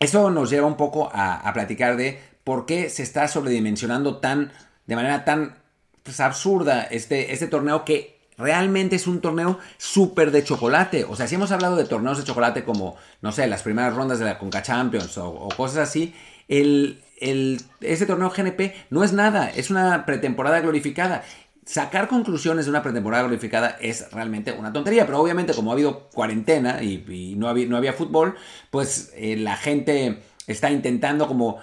[0.00, 4.52] eso nos lleva un poco a, platicar de por qué se está sobredimensionando tan,
[4.86, 5.58] de manera tan
[6.02, 11.04] pues, absurda este, este torneo que realmente es un torneo súper de chocolate.
[11.04, 14.20] O sea, si hemos hablado de torneos de chocolate como, no sé, las primeras rondas
[14.20, 16.14] de la Conca Champions o, cosas así,
[16.46, 21.24] el, el, este torneo GNP no es nada, es una pretemporada glorificada.
[21.68, 26.08] Sacar conclusiones de una pretemporada glorificada es realmente una tontería, pero obviamente como ha habido
[26.08, 28.36] cuarentena y, no, había, no había fútbol,
[28.70, 31.58] pues eh, la gente está intentando como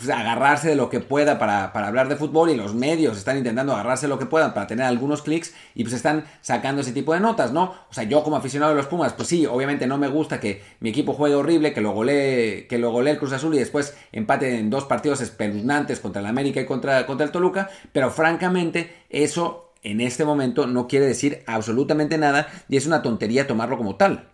[0.00, 3.72] pues, agarrarse de lo que pueda para, hablar de fútbol y los medios están intentando
[3.72, 7.12] agarrarse de lo que puedan para tener algunos clics y pues están sacando ese tipo
[7.14, 7.74] de notas, ¿no?
[7.90, 10.62] O sea, yo como aficionado de los Pumas, pues sí, obviamente no me gusta que
[10.80, 13.94] mi equipo juegue horrible, que lo golee, que lo golee el Cruz Azul y después
[14.12, 19.04] empate en dos partidos espeluznantes contra el América y contra, contra el Toluca, pero francamente
[19.10, 23.96] eso en este momento no quiere decir absolutamente nada y es una tontería tomarlo como
[23.96, 24.29] tal.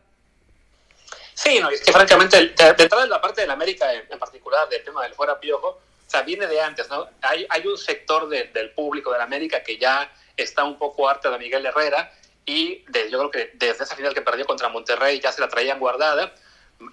[1.36, 4.82] Sí, no, es que francamente, detrás de la parte de la América en, particular, del
[4.82, 7.06] tema del fuera piojo, o sea, viene de antes, ¿no?
[7.20, 11.30] Hay, hay un sector del público de la América que ya está un poco harto
[11.30, 12.10] de Miguel Herrera
[12.46, 15.78] y yo creo que desde esa final que perdió contra Monterrey ya se la traían
[15.78, 16.32] guardada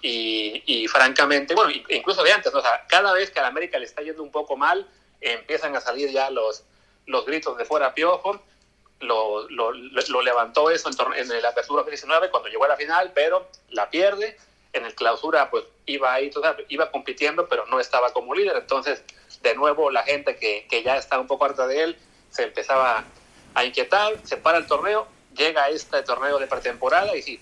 [0.02, 2.58] y, y francamente, bueno, incluso de antes, ¿no?
[2.58, 4.86] O sea, cada vez que a la América le está yendo un poco mal,
[5.22, 6.64] empiezan a salir ya los,
[7.06, 8.44] los gritos de fuera piojo
[9.04, 13.12] lo, lo, lo levantó eso en, en la apertura 19 cuando llegó a la final,
[13.14, 14.36] pero la pierde.
[14.72, 16.32] En el clausura, pues iba ahí,
[16.68, 18.56] iba compitiendo, pero no estaba como líder.
[18.56, 19.04] Entonces,
[19.40, 21.98] de nuevo, la gente que, que ya está un poco harta de él
[22.30, 23.04] se empezaba
[23.54, 27.40] a inquietar, se para el torneo, llega este torneo de pretemporada y sí,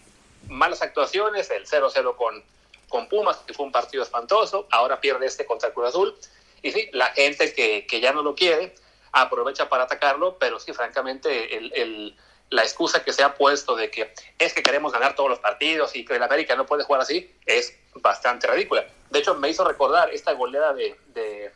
[0.49, 2.43] malas actuaciones, el 0-0 con,
[2.89, 6.15] con Pumas, que fue un partido espantoso, ahora pierde este contra el Cruz Azul,
[6.63, 8.75] y sí, la gente que, que ya no lo quiere,
[9.13, 12.17] aprovecha para atacarlo, pero sí, francamente, el,
[12.51, 15.95] la excusa que se ha puesto de que es que queremos ganar todos los partidos
[15.97, 18.87] y que el América no puede jugar así es bastante ridícula.
[19.11, 21.51] De hecho, me hizo recordar esta goleada de, de,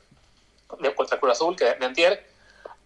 [0.79, 2.27] de contra Cruz Azul, que de Antier,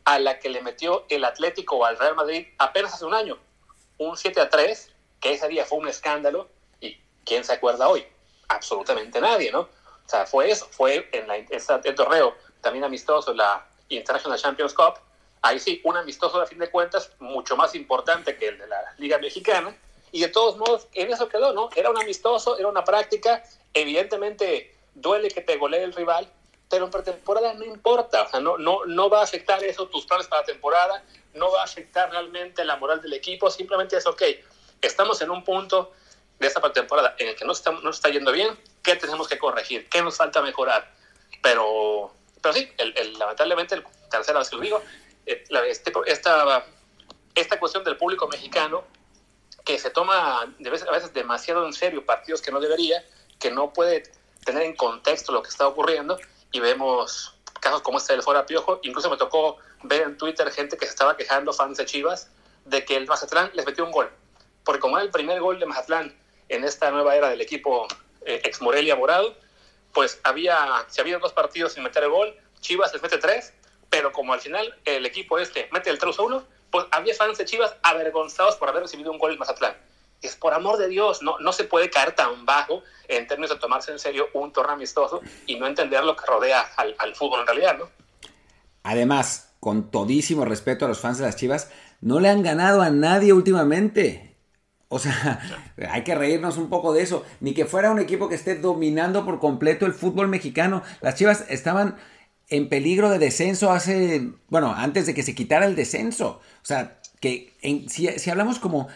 [0.04, 3.38] a la que le metió el Atlético al Real Madrid apenas hace un año.
[3.98, 6.48] Un 7 a 3, que ese día fue un escándalo.
[6.80, 8.04] ¿Y quién se acuerda hoy?
[8.48, 9.60] Absolutamente nadie, ¿no?
[9.60, 14.94] O sea, fue eso, fue en el torneo también amistoso, la, International Champions Cup,
[15.42, 18.94] ahí sí, un amistoso de fin de cuentas mucho más importante que el de la
[18.98, 19.76] Liga Mexicana,
[20.12, 21.68] y de todos modos, en eso quedó, ¿no?
[21.74, 26.28] Era un amistoso, era una práctica, evidentemente duele que te golee el rival,
[26.68, 30.06] pero en pretemporada no importa, o sea, no, no, no va a afectar eso tus
[30.06, 34.06] planes para la temporada, no va a afectar realmente la moral del equipo, simplemente es,
[34.06, 34.22] ok,
[34.80, 35.92] estamos en un punto
[36.38, 39.38] de esta pretemporada en el que no está, no está yendo bien, ¿qué tenemos que
[39.38, 39.88] corregir?
[39.88, 40.90] ¿Qué nos falta mejorar?
[41.42, 44.82] Pero pero sí, el, lamentablemente, el, tercera vez que lo digo,
[45.26, 46.64] eh, este, esta,
[47.34, 48.84] esta cuestión del público mexicano
[49.64, 53.04] que se toma de a veces demasiado en serio partidos que no debería,
[53.38, 54.04] que no puede
[54.44, 56.18] tener en contexto lo que está ocurriendo
[56.52, 58.80] y vemos casos como este del Fuera Piojo.
[58.82, 62.30] Incluso me tocó ver en Twitter gente que se estaba quejando, fans de Chivas,
[62.64, 64.10] de que el Mazatlán les metió un gol.
[64.64, 66.16] Porque como era el primer gol de Mazatlán
[66.48, 67.86] en esta nueva era del equipo
[68.24, 69.36] eh, ex Morelia Morado,
[69.92, 73.52] pues había, si había dos partidos sin meter el gol, Chivas les mete tres,
[73.88, 77.38] pero como al final el equipo este mete el 3 a 1, pues había fans
[77.38, 79.76] de Chivas avergonzados por haber recibido un gol en Mazatlán.
[80.22, 83.56] Es por amor de Dios, no, no se puede caer tan bajo en términos de
[83.56, 87.40] tomarse en serio un torneo amistoso y no entender lo que rodea al, al fútbol
[87.40, 87.88] en realidad, ¿no?
[88.82, 92.90] Además, con todísimo respeto a los fans de las Chivas, no le han ganado a
[92.90, 94.29] nadie últimamente.
[94.92, 95.40] O sea,
[95.90, 97.24] hay que reírnos un poco de eso.
[97.40, 100.82] Ni que fuera un equipo que esté dominando por completo el fútbol mexicano.
[101.00, 101.96] Las Chivas estaban
[102.50, 106.40] en peligro de descenso hace, bueno, antes de que se quitara el descenso.
[106.62, 107.52] O sea, que
[107.88, 108.88] si, si, hablamos como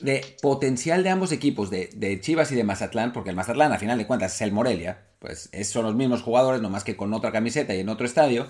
[0.00, 3.78] de potencial de ambos equipos, de, de, Chivas y de Mazatlán, porque el Mazatlán, a
[3.78, 7.30] final de cuentas, es el Morelia, pues son los mismos jugadores, nomás que con otra
[7.30, 8.48] camiseta y en otro estadio,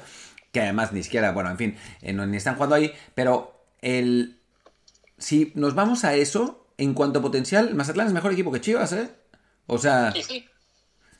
[0.52, 4.38] que además ni siquiera, bueno, en fin, eh, ni están jugando ahí, pero el,
[5.18, 8.92] si nos vamos a eso, en cuanto a potencial, Mazatlán es mejor equipo que Chivas,
[8.94, 9.10] ¿eh?
[9.66, 10.14] O sea,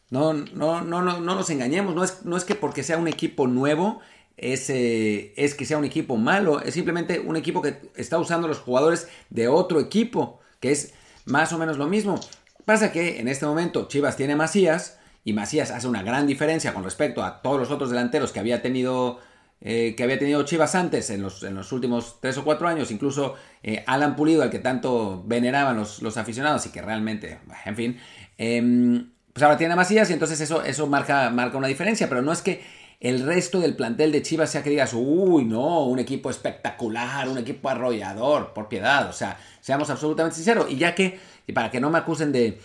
[0.09, 3.09] no, no, no, no, no nos engañemos, no es, no es que porque sea un
[3.09, 4.01] equipo nuevo
[4.39, 8.49] es, eh, es que sea un equipo malo, es simplemente un equipo que está usando
[8.49, 10.95] los jugadores de otro equipo, que es
[11.27, 12.19] más o menos lo mismo.
[12.65, 16.85] Pasa que en este momento Chivas tiene Macías y Macías hace una gran diferencia con
[16.85, 19.21] respecto a todos los otros delanteros que había tenido
[19.63, 22.91] eh, que había tenido Chivas antes, en los, en los últimos tres o cuatro años,
[22.91, 27.77] incluso eh, Alan Pulido, al que tanto veneraban los, los, aficionados y que realmente, en
[27.77, 28.01] fin,
[28.39, 32.33] em, pues ahora tiene a y entonces eso, eso marca, marca una diferencia, pero no
[32.33, 32.63] es que
[33.01, 37.37] el resto del plantel de Chivas sea que digas, uy, no, un equipo espectacular, un
[37.37, 41.81] equipo arrollador, por piedad, o sea, seamos absolutamente sinceros, y ya que, y para que
[41.81, 42.59] no me acusen de,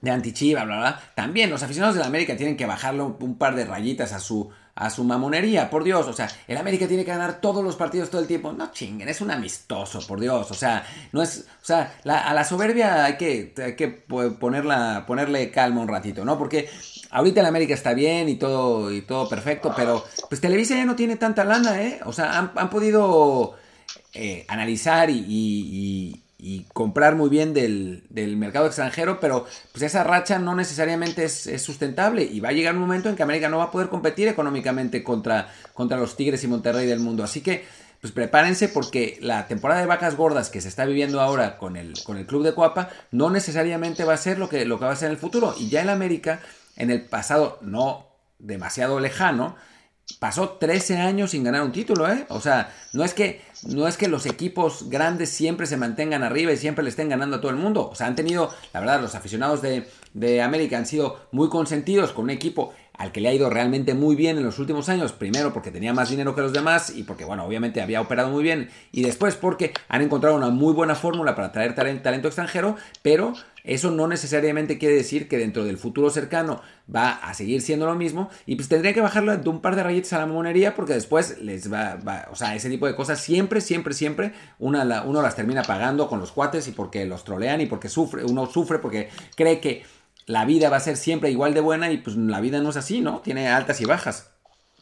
[0.00, 3.56] de anti-Chiva, bla, bla, también los aficionados de la América tienen que bajarle un par
[3.56, 6.06] de rayitas a su, a su mamonería, por Dios.
[6.06, 8.52] O sea, el América tiene que ganar todos los partidos todo el tiempo.
[8.52, 10.50] No chinguen, es un amistoso, por Dios.
[10.50, 11.46] O sea, no es.
[11.62, 16.38] O sea, a la soberbia hay que, hay que ponerla, ponerle calma un ratito, ¿no?
[16.38, 16.70] Porque
[17.10, 20.96] ahorita el América está bien y todo, y todo perfecto, pero pues Televisa ya no
[20.96, 22.00] tiene tanta lana, ¿eh?
[22.06, 23.54] O sea, han, podido
[24.14, 26.21] eh, analizar y
[26.72, 28.02] comprar muy bien del,
[28.36, 32.80] mercado extranjero, pero pues esa racha no necesariamente es, sustentable y va a llegar un
[32.80, 36.48] momento en que América no va a poder competir económicamente contra, contra los Tigres y
[36.48, 37.22] Monterrey del mundo.
[37.22, 37.64] Así que
[38.00, 41.94] pues prepárense porque la temporada de vacas gordas que se está viviendo ahora con el,
[42.02, 44.92] con el club de Coapa no necesariamente va a ser lo que, lo que va
[44.92, 45.54] a ser en el futuro.
[45.56, 46.40] Y ya en América,
[46.76, 48.08] en el pasado no
[48.40, 49.54] demasiado lejano,
[50.18, 52.26] pasó 13 años sin ganar un título, ¿eh?
[52.28, 56.52] O sea, no es que no es que los equipos grandes siempre se mantengan arriba
[56.52, 57.88] y siempre le estén ganando a todo el mundo.
[57.88, 62.12] O sea, han tenido, la verdad, los aficionados de, de América han sido muy consentidos
[62.12, 65.12] con un equipo al que le ha ido realmente muy bien en los últimos años,
[65.12, 68.42] primero porque tenía más dinero que los demás y porque, bueno, obviamente había operado muy
[68.42, 73.32] bien, y después porque han encontrado una muy buena fórmula para traer talento, extranjero, pero
[73.64, 76.60] eso no necesariamente quiere decir que dentro del futuro cercano
[76.94, 79.84] va a seguir siendo lo mismo y pues tendría que bajarlo de un par de
[79.84, 81.98] rayitas a la monería porque después les va,
[82.30, 86.18] o sea, ese tipo de cosas siempre, siempre, siempre una, uno las termina pagando con
[86.18, 89.84] los cuates y porque los trolean y porque sufre, uno sufre porque cree que
[90.26, 92.76] la vida va a ser siempre igual de buena y pues la vida no es
[92.76, 93.20] así, ¿no?
[93.20, 94.30] Tiene altas y bajas.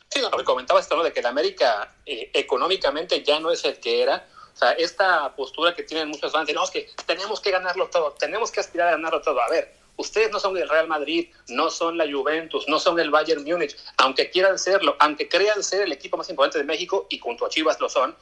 [0.08, 1.04] Sí, no, comentaba esto, ¿no?
[1.04, 4.26] De que la América eh, económicamente ya no es el que era.
[4.52, 8.50] O sea, esta postura que tienen muchos fans de, que tenemos que ganarlo todo, tenemos
[8.50, 9.40] que aspirar a ganarlo todo.
[9.40, 13.10] A ver, ustedes no son el Real Madrid, no son la Juventus, no son el
[13.10, 17.18] Bayern Múnich, aunque quieran serlo, aunque crean ser el equipo más importante de México, y
[17.18, 18.16] junto a Chivas lo son,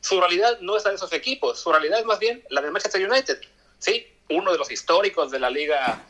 [0.00, 2.70] su realidad no es la de esos equipos, su realidad es más bien la de
[2.70, 3.40] Manchester United,
[3.78, 4.06] ¿sí?
[4.30, 6.02] Uno de los históricos de la liga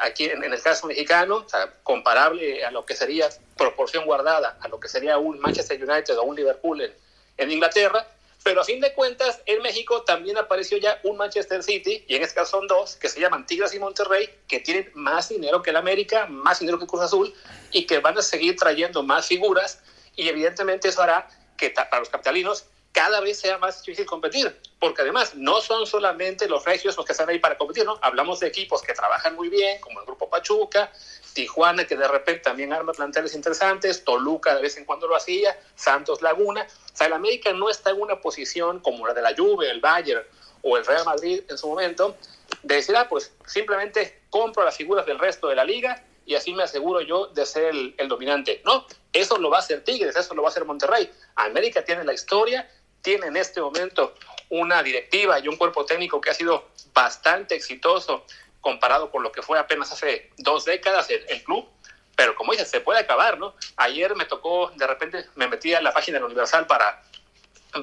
[0.00, 4.68] aquí en, el caso mexicano, o sea, comparable a lo que sería proporción guardada a
[4.68, 6.92] lo que sería un Manchester United o un Liverpool en,
[7.36, 8.06] en, Inglaterra,
[8.42, 12.22] pero a fin de cuentas en México también apareció ya un Manchester City, y en
[12.22, 15.70] este caso son dos, que se llaman Tigres y Monterrey, que tienen más dinero que
[15.70, 17.34] el América, más dinero que Cruz Azul,
[17.72, 19.80] y que van a seguir trayendo más figuras,
[20.14, 25.02] y evidentemente eso hará que para los capitalinos cada vez sea más difícil competir, porque
[25.02, 27.98] además no son solamente los regios los que están ahí para competir, ¿no?
[28.00, 30.90] Hablamos de equipos que trabajan muy bien, como el Grupo Pachuca,
[31.34, 35.60] Tijuana, que de repente también arma planteles interesantes, Toluca de vez en cuando lo hacía,
[35.74, 36.66] Santos Laguna.
[36.90, 39.82] O sea, el América no está en una posición como la de la Juve, el
[39.82, 40.22] Bayern
[40.62, 42.16] o el Real Madrid en su momento,
[42.62, 46.54] de decir, ah, pues simplemente compro las figuras del resto de la liga y así
[46.54, 48.62] me aseguro yo de ser el, el dominante.
[48.64, 51.10] No, eso lo va a hacer Tigres, eso lo va a hacer Monterrey.
[51.36, 52.68] América tiene la historia,
[53.06, 54.14] tiene en este momento
[54.48, 58.26] una directiva y un cuerpo técnico que ha sido bastante exitoso
[58.60, 61.68] comparado con lo que fue apenas hace dos décadas el, club,
[62.16, 63.54] pero como dices, se puede acabar, ¿no?
[63.76, 67.00] Ayer me tocó, de repente me metí a la página del Universal para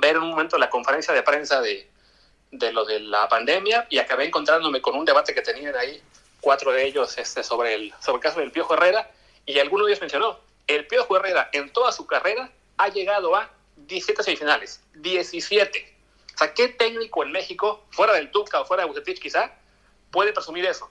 [0.02, 1.90] ver un momento la conferencia de prensa de,
[2.52, 6.04] de lo de la pandemia y acabé encontrándome con un debate que tenían ahí
[6.42, 9.10] cuatro de ellos este, sobre, el, sobre el caso del Piojo Herrera
[9.46, 13.50] y alguno de ellos mencionó, el Piojo Herrera en toda su carrera ha llegado a
[13.76, 15.98] 17 semifinales, 17.
[16.34, 19.54] O sea, ¿qué técnico en México, fuera del Tuca o fuera de Bucetich quizá,
[20.12, 20.90] puede presumir eso?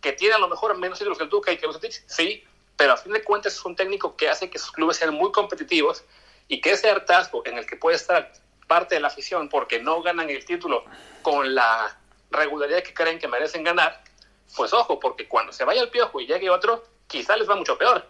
[0.00, 2.44] Que tiene a lo mejor menos títulos que el Tuca y que Bucetich, sí,
[2.76, 5.32] pero a fin de cuentas es un técnico que hace que sus clubes sean muy
[5.32, 6.04] competitivos
[6.48, 8.32] y que ese hartazgo en el que puede estar
[8.66, 10.84] parte de la afición porque no ganan el título
[11.22, 11.98] con la
[12.30, 14.02] regularidad que creen que merecen ganar,
[14.56, 17.76] pues ojo, porque cuando se vaya el piojo y llegue otro, quizá les va mucho
[17.76, 18.06] peor.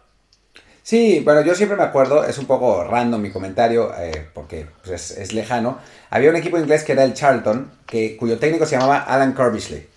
[0.90, 5.12] Sí, bueno, yo siempre me acuerdo, es un poco random mi comentario, eh, porque pues,
[5.12, 5.78] es, lejano.
[6.10, 9.88] Había un equipo inglés que era el Charlton, que, cuyo técnico se llamaba Alan Curbishley.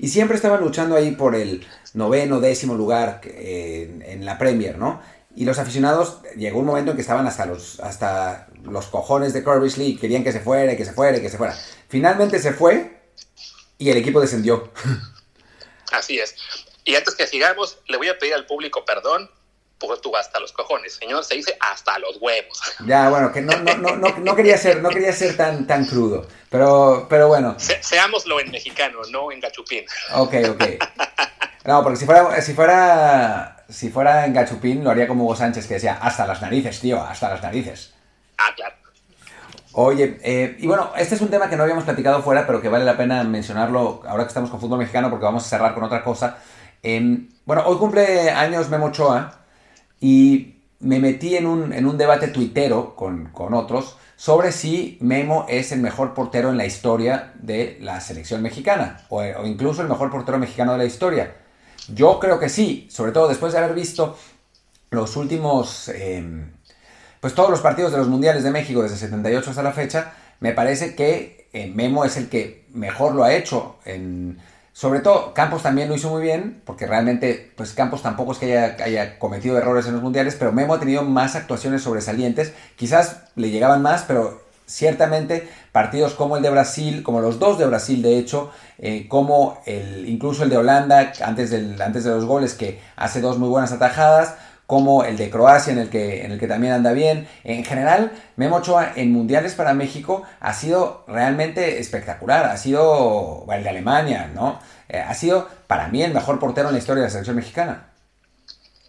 [0.00, 5.00] Y siempre estaban luchando ahí por el noveno, décimo lugar en, la Premier, ¿no?
[5.36, 9.44] Y los aficionados, llegó un momento en que estaban hasta los, hasta los cojones de
[9.44, 11.56] Curbishley y querían que se fuera, que se fuera, que se fuera.
[11.88, 13.02] Finalmente se fue
[13.78, 14.72] y el equipo descendió.
[15.92, 16.34] Así es.
[16.84, 19.30] Y antes que sigamos, le voy a pedir al público perdón
[20.00, 20.94] tú hasta los cojones.
[20.94, 22.60] Señor, se dice hasta los huevos.
[22.86, 26.26] Ya, bueno, que no, no, no, no, quería ser, no quería ser tan, tan crudo.
[26.48, 27.56] Pero, pero bueno.
[27.58, 29.84] seámoslo en mexicano, no en gachupín.
[30.14, 30.64] Ok, ok.
[31.62, 35.66] No, porque si fuera, si fuera, si fuera en gachupín, lo haría como Hugo Sánchez,
[35.66, 37.92] que decía, hasta las narices, tío, hasta las narices.
[38.38, 38.76] Ah, claro.
[39.72, 42.70] Oye, eh, y bueno, este es un tema que no habíamos platicado fuera, pero que
[42.70, 45.84] vale la pena mencionarlo ahora que estamos con fútbol mexicano, porque vamos a cerrar con
[45.84, 46.38] otra cosa.
[46.82, 49.39] Bueno, hoy cumple años Memo Ochoa
[50.00, 55.46] y me metí en un, en un debate tuitero con, con, otros sobre si Memo
[55.48, 60.10] es el mejor portero en la historia de la selección mexicana, o, incluso el mejor
[60.10, 61.36] portero mexicano de la historia.
[61.94, 64.16] Yo creo que sí, sobre todo después de haber visto
[64.90, 66.50] los últimos, em,
[67.20, 70.52] pues todos los partidos de los mundiales de México desde 78 hasta la fecha, me
[70.52, 74.38] parece que eh, Memo es el que mejor lo ha hecho en
[74.72, 78.56] sobre todo, Campos también lo hizo muy bien, porque realmente, pues Campos tampoco es que
[78.56, 82.52] haya, cometido errores en los mundiales, pero Memo ha tenido más actuaciones sobresalientes.
[82.76, 87.66] Quizás le llegaban más, pero ciertamente partidos como el de Brasil, como los dos de
[87.66, 92.24] Brasil, de hecho, eh, como el, incluso el de Holanda, antes, del, antes de los
[92.24, 94.36] goles, que hace dos muy buenas atajadas,
[94.70, 97.28] como el de Croacia, en el que, en el que también anda bien.
[97.42, 102.44] En general, Memo Ochoa en mundiales para México ha sido realmente espectacular.
[102.44, 104.60] Ha sido, el de Alemania, ¿no?
[104.88, 107.90] Eh, ha sido para mí el mejor portero en la historia de la selección mexicana.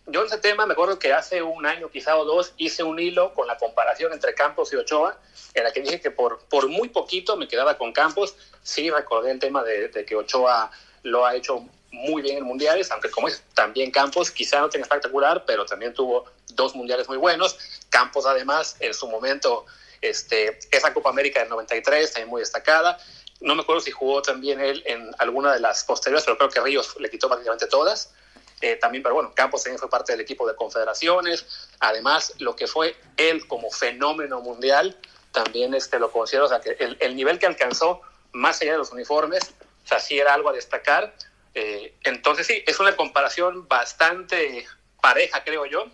[0.06, 3.00] Yo en ese tema me acuerdo que hace un año, quizá o dos, hice un
[3.00, 5.17] hilo con la comparación entre Campos y Ochoa,
[5.56, 8.36] en la que dije que por, por muy poquito me quedaba con Campos.
[8.62, 10.70] Sí recordé el tema de, de que Ochoa
[11.02, 14.84] lo ha hecho muy bien en mundiales, aunque como es también Campos, quizá no tenga
[14.84, 17.58] espectacular, pero también tuvo dos mundiales muy buenos.
[17.89, 19.65] Campos además en su momento,
[20.01, 22.97] este, esa Copa América del 93 también muy destacada.
[23.41, 26.62] No me acuerdo si jugó también él en alguna de las posteriores, pero creo que
[26.62, 28.13] Ríos le quitó prácticamente todas.
[28.62, 31.45] Eh, también, pero bueno, Campos también fue parte del equipo de confederaciones.
[31.80, 34.97] Además, lo que fue él como fenómeno mundial,
[35.32, 38.01] también este, lo considero, o sea, que el, el nivel que alcanzó,
[38.34, 41.15] más allá de los uniformes, o sea, sí era algo a destacar
[41.54, 44.66] eh, entonces sí, es una comparación bastante
[45.02, 45.88] pareja, creo yo,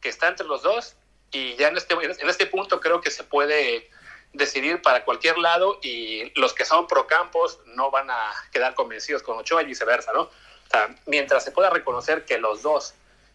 [0.00, 0.96] que está entre los dos
[1.30, 3.88] y ya en este, en este punto creo que se puede
[4.32, 9.22] decidir para cualquier lado y los que son pro campos no van a quedar convencidos
[9.22, 10.22] con Ochoa y viceversa, ¿no?
[10.22, 12.94] O sea, mientras se pueda reconocer que los dos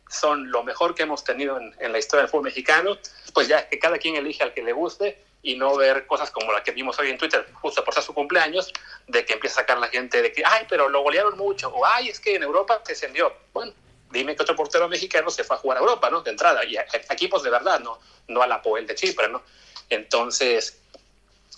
[0.10, 2.98] son lo mejor que hemos tenido en, en la historia del fútbol mexicano,
[3.34, 6.52] pues ya que cada quien elige al que le guste y no ver cosas como
[6.52, 8.74] la que vimos hoy en Twitter, justo por ser su cumpleaños,
[9.06, 11.86] de que empieza a sacar la gente de que, ay, pero lo golearon mucho, o
[11.86, 13.32] ay, es que en Europa se encendió.
[13.54, 13.72] Bueno,
[14.10, 16.22] dime que otro portero mexicano se fue a jugar a Europa, ¿no?
[16.22, 18.00] De entrada, y a, equipos de verdad, ¿no?
[18.28, 19.44] No a la Poel de Chipre, ¿no?
[19.88, 20.82] Entonces,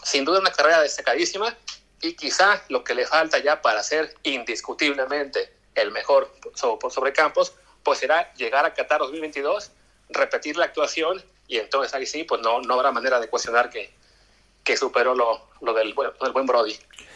[0.03, 1.55] sin duda una carrera destacadísima
[2.01, 7.53] y quizá lo que le falta ya para ser indiscutiblemente el mejor sobre, sobre campos,
[7.83, 9.71] pues será llegar a Qatar 2022,
[10.09, 13.93] repetir la actuación y entonces ahí sí, pues no, no habrá manera de cuestionar que,
[14.63, 16.75] que superó lo, lo, del, del, buen Brody.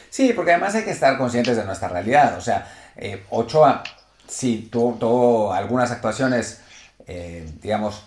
[0.10, 2.38] Sí, porque además hay que estar conscientes de nuestra realidad.
[2.38, 3.84] O sea, eh, Ochoa
[4.28, 6.62] sí tuvo, algunas actuaciones,
[7.08, 8.04] eh, digamos,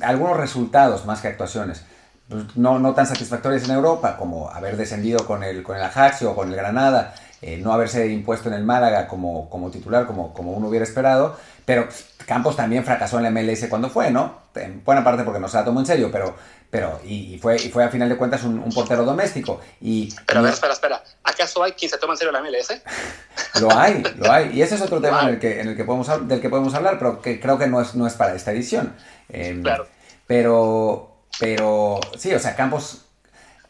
[0.00, 1.84] algunos resultados más que actuaciones.
[2.28, 6.22] Pues, no, no tan satisfactorias en Europa, como haber descendido con el, con el Ajax
[6.22, 10.34] o con el Granada, eh, no haberse impuesto en el Málaga como, como titular, como,
[10.34, 11.88] como uno hubiera esperado, pero
[12.26, 14.40] Campos también fracasó en la MLS cuando fue, ¿no?
[14.54, 16.36] En buena parte porque no se la tomó en serio, pero,
[16.68, 19.60] pero y, fue, y fue a final de cuentas un, portero doméstico.
[19.80, 21.02] Y, pero a ver, espera, espera.
[21.24, 22.82] ¿Acaso hay quien se toma en serio la MLS?
[23.60, 24.50] lo hay, lo hay.
[24.52, 26.74] Y ese es otro tema en el que, en el que podemos, del que podemos
[26.74, 28.94] hablar, pero que creo que no es, no es para esta edición.
[29.28, 29.86] Em, claro.
[30.26, 33.06] Pero, pero sí, o sea, Campos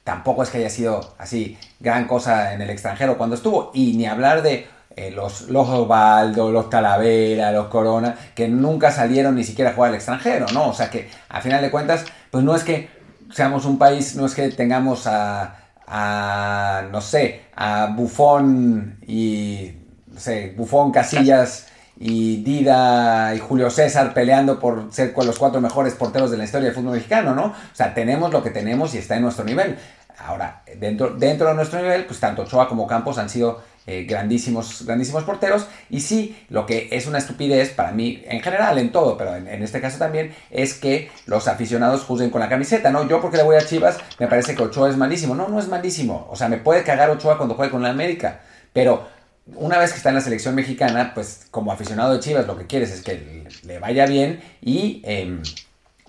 [0.04, 3.70] tampoco es que haya sido así gran cosa en el extranjero cuando estuvo.
[3.74, 9.36] Y ni hablar de eh, los, los Osvaldo, los Talavera, los Corona, que nunca salieron
[9.36, 10.68] ni siquiera a jugar al extranjero, ¿no?
[10.68, 12.90] O sea que, a final de cuentas, pues no es que
[13.32, 19.72] seamos un país, no es que tengamos a, a no sé, a Bufón y,
[20.08, 21.69] no sé, Bufón, Casillas
[22.02, 26.68] y Dida y Julio César peleando por ser los cuatro mejores porteros de la historia
[26.68, 27.44] del fútbol mexicano, ¿no?
[27.44, 29.76] O sea, tenemos lo que tenemos y está en nuestro nivel.
[30.18, 34.86] Ahora, dentro, dentro de nuestro nivel, pues tanto Ochoa como Campos han sido eh, grandísimos,
[34.86, 35.66] grandísimos porteros.
[35.90, 39.62] Y sí, lo que es una estupidez para mí, en general, en todo, pero en,
[39.62, 43.06] este caso también, es que los aficionados juzguen con la camiseta, ¿no?
[43.08, 45.34] Yo porque le voy a Chivas, me parece que Ochoa es malísimo.
[45.34, 46.28] No, no es malísimo.
[46.30, 48.40] O sea, me puede cagar Ochoa cuando juegue con la América.
[48.72, 49.19] Pero
[49.56, 52.66] una vez que está en la selección mexicana, pues como aficionado de Chivas, lo que
[52.66, 55.02] quieres es que le vaya bien y...
[55.04, 55.42] Em,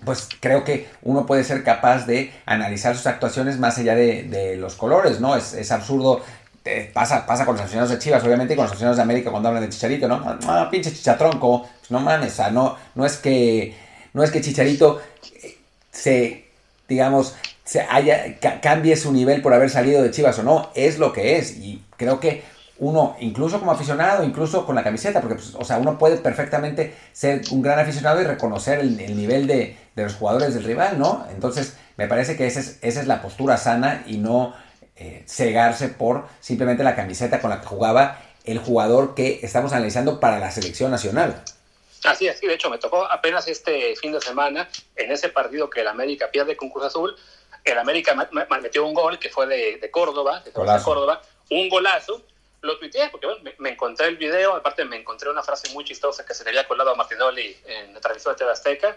[0.04, 4.74] pues creo que uno puede ser capaz de analizar sus actuaciones más allá de, los
[4.74, 5.36] colores, ¿no?
[5.36, 6.22] Es, absurdo
[6.92, 9.48] pasa, pasa con los aficionados de Chivas, obviamente, y con los aficionados de América cuando
[9.48, 10.38] hablan de Chicharito, ¿no?
[10.46, 13.76] Ah, pinche chichatronco, pues no mames, o sea, no, no es que,
[14.12, 15.00] no es que Chicharito
[15.42, 15.58] eh,
[15.90, 16.46] se,
[16.88, 17.34] digamos,
[17.64, 21.38] se haya, cambie su nivel por haber salido de Chivas o no, es lo que
[21.38, 22.42] es, y creo que
[22.82, 26.92] uno, incluso como aficionado, incluso con la camiseta, porque, pues, o sea, uno puede perfectamente
[27.12, 31.24] ser un gran aficionado y reconocer el, nivel de, de, los jugadores del rival, ¿no?
[31.30, 34.52] Entonces, me parece que esa es, esa es la postura sana y no
[34.96, 40.18] eh, cegarse por simplemente la camiseta con la que jugaba el jugador que estamos analizando
[40.18, 41.40] para la selección nacional.
[42.02, 45.70] Así es, sí, de hecho me tocó apenas este fin de semana, en ese partido
[45.70, 47.14] que el América pierde con Cruz Azul,
[47.62, 48.16] el América
[48.60, 52.24] metió un gol que fue de, Córdoba, de Córdoba, un golazo,
[52.62, 53.26] lo tuiteé porque
[53.58, 56.66] me, encontré el video, aparte me encontré una frase muy chistosa que se le había
[56.66, 58.96] colado a Martinoli en la transmisión de TV Azteca,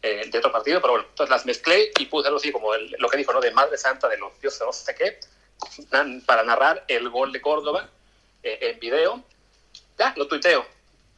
[0.00, 3.08] eh, de otro partido, pero bueno, entonces las mezclé y puse algo así como lo
[3.08, 3.40] que dijo, ¿no?
[3.40, 5.18] De Madre Santa de los dioses, no sé qué,
[6.24, 7.88] para narrar el gol de Córdoba
[8.42, 9.22] eh, en video.
[9.98, 10.64] Ya, lo tuiteo.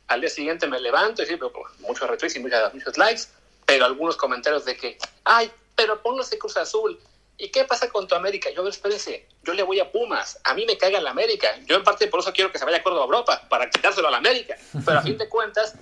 [0.08, 3.22] Al día siguiente me levanto y sí, pero, muchos retweets y muchos likes,
[3.66, 6.98] pero algunos comentarios de que, ay, pero póngase Cruz Azul.
[7.42, 8.50] ¿Y qué pasa con tu América?
[8.50, 11.58] Yo, espérense, yo le voy a Pumas, a mí me caiga la América.
[11.66, 14.06] Yo en parte por eso quiero que se vaya a Córdoba a Europa, para quitárselo
[14.06, 14.56] a la América.
[14.86, 15.74] Pero a fin de cuentas,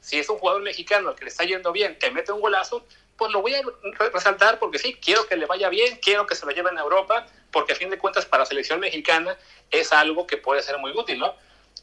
[0.00, 2.86] si es un jugador mexicano al que le está yendo bien, que mete un golazo,
[3.16, 3.62] pues lo voy a
[4.14, 7.26] resaltar porque sí, quiero que le vaya bien, quiero que se lo lleven a Europa,
[7.50, 9.36] porque a fin de cuentas para la selección mexicana
[9.72, 11.34] es algo que puede ser muy útil, ¿no?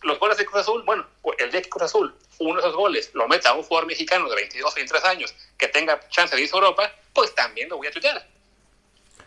[0.04, 1.06] Los goles de Cruz Azul, bueno,
[1.40, 4.36] el de Cruz Azul, uno de esos goles lo meta a un jugador mexicano de
[4.36, 7.88] 22 o 23 años que tenga chance de irse a Europa, pues también lo voy
[7.88, 8.35] a tuitear.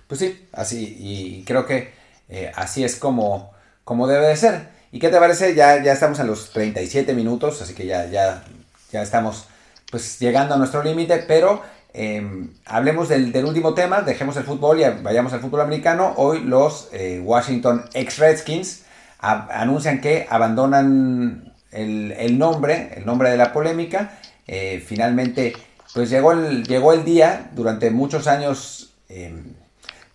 [0.08, 1.92] Pues sí, así, y creo que
[2.28, 3.52] eh, así es como,
[3.84, 4.68] como debe de ser.
[4.90, 5.54] ¿Y qué te parece?
[5.54, 8.42] Ya, ya estamos a los 37 minutos, así que ya, ya,
[8.90, 9.44] ya estamos
[9.90, 11.62] pues llegando a nuestro límite, pero
[11.94, 16.14] Em, hablemos del, último tema, dejemos el fútbol y vayamos al fútbol americano.
[16.16, 18.84] Hoy los eh, Washington ex-Redskins
[19.18, 24.18] anuncian que abandonan el, nombre, el nombre de la polémica.
[24.46, 25.54] Eh, finalmente,
[25.94, 29.54] pues llegó el, llegó el día, durante muchos años, em,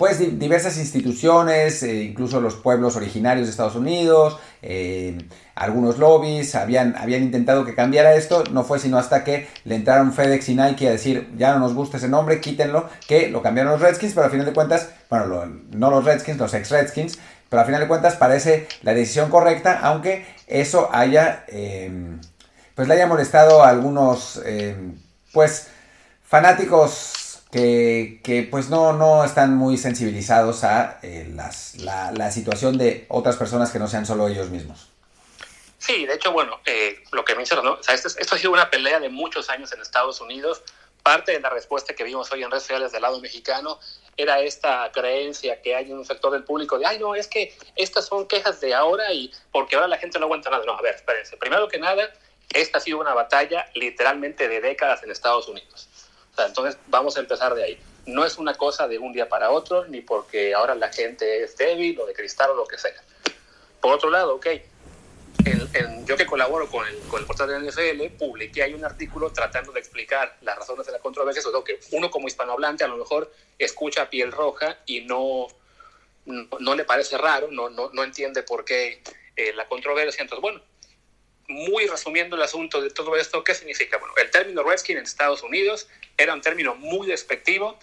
[0.04, 4.38] pues diversas instituciones, eh, incluso los pueblos originarios de Estados Unidos,
[5.56, 10.12] algunos lobbies habían, habían intentado que cambiara esto, no fue sino hasta que le entraron
[10.12, 13.72] FedEx y Nike a decir, ya no nos gusta ese nombre, quítenlo, que lo cambiaron
[13.72, 17.66] los Redskins, pero a final de cuentas, bueno, no los Redskins, los ex-Redskins, pero a
[17.66, 22.20] final de cuentas parece la decisión correcta, aunque eso haya, em,
[22.76, 24.41] pues le haya molestado a algunos,
[25.32, 25.68] pues,
[26.26, 27.23] fanáticos
[27.54, 33.38] que, pues no, no están muy sensibilizados a eh, las, la, la situación de otras
[33.38, 34.88] personas que no sean solo ellos mismos.
[35.78, 37.74] Sí, de hecho, bueno, eh, lo que mencionas, ¿no?
[37.74, 40.64] O sea, esto, esto, ha sido una pelea de muchos años en Estados Unidos.
[41.04, 43.78] Parte de la respuesta que vimos hoy en redes sociales del lado mexicano
[44.16, 47.56] era esta creencia que hay en un sector del público de, ay, no, es que
[47.76, 50.66] estas son quejas de ahora y porque ahora la gente no aguanta nada.
[50.66, 51.38] No, a ver, espérense.
[51.38, 52.10] Primero que nada,
[52.54, 55.89] esta ha sido una batalla literalmente de décadas en Estados Unidos.
[56.38, 57.84] Entonces vamos a empezar de ahí.
[58.06, 61.56] No es una cosa de un día para otro, ni porque ahora la gente es
[61.58, 63.02] débil o de cristal o lo que sea.
[63.80, 64.48] Por otro lado, ok,
[66.06, 70.38] yo que colaboro con el, portal de NFL, publiqué ahí un artículo tratando de explicar
[70.42, 74.10] las razones de la controversia, sobre todo que uno como hispanohablante a lo mejor escucha
[74.10, 75.48] piel roja y no,
[76.26, 79.02] no, le parece raro, no, no, no entiende por qué
[79.36, 80.22] eh, la controversia.
[80.22, 80.62] Entonces, bueno,
[81.48, 83.98] muy resumiendo el asunto de todo esto, ¿qué significa?
[83.98, 85.88] Bueno, el término Redskin en Estados Unidos
[86.18, 87.78] era un término muy despectivo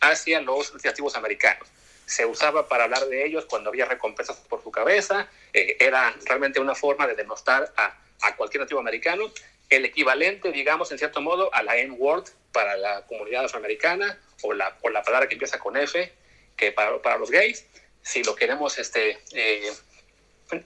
[0.00, 1.68] hacia los legislativos americanos
[2.06, 6.60] se usaba para hablar de ellos cuando había recompensas por su cabeza, eh, era realmente
[6.60, 9.32] una forma de denostar a, a, cualquier nativo americano,
[9.70, 14.76] el equivalente, digamos, en cierto modo, a la N-word para la comunidad afroamericana, o la,
[14.82, 16.12] o la palabra que empieza con F,
[16.56, 17.66] que para, para los gays,
[18.02, 19.72] si lo queremos, este, eh,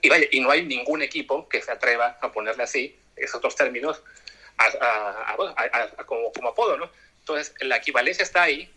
[0.01, 3.55] y, vaya, y no hay ningún equipo que se atreva a ponerle así, esos otros
[3.55, 4.01] términos,
[6.05, 6.91] como, como apodo, ¿no?
[7.19, 8.71] Entonces, la equivalencia está ahí,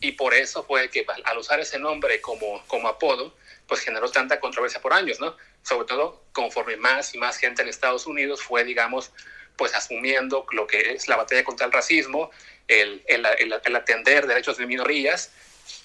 [0.00, 3.34] y por eso fue que al usar ese nombre como, como apodo,
[3.66, 5.36] pues generó tanta controversia por años, ¿no?
[5.62, 9.10] Sobre todo conforme más y más gente en Estados Unidos fue, digamos,
[9.56, 12.30] pues asumiendo lo que es la batalla contra el racismo,
[12.68, 13.26] el, el,
[13.64, 15.32] el, atender derechos de minorías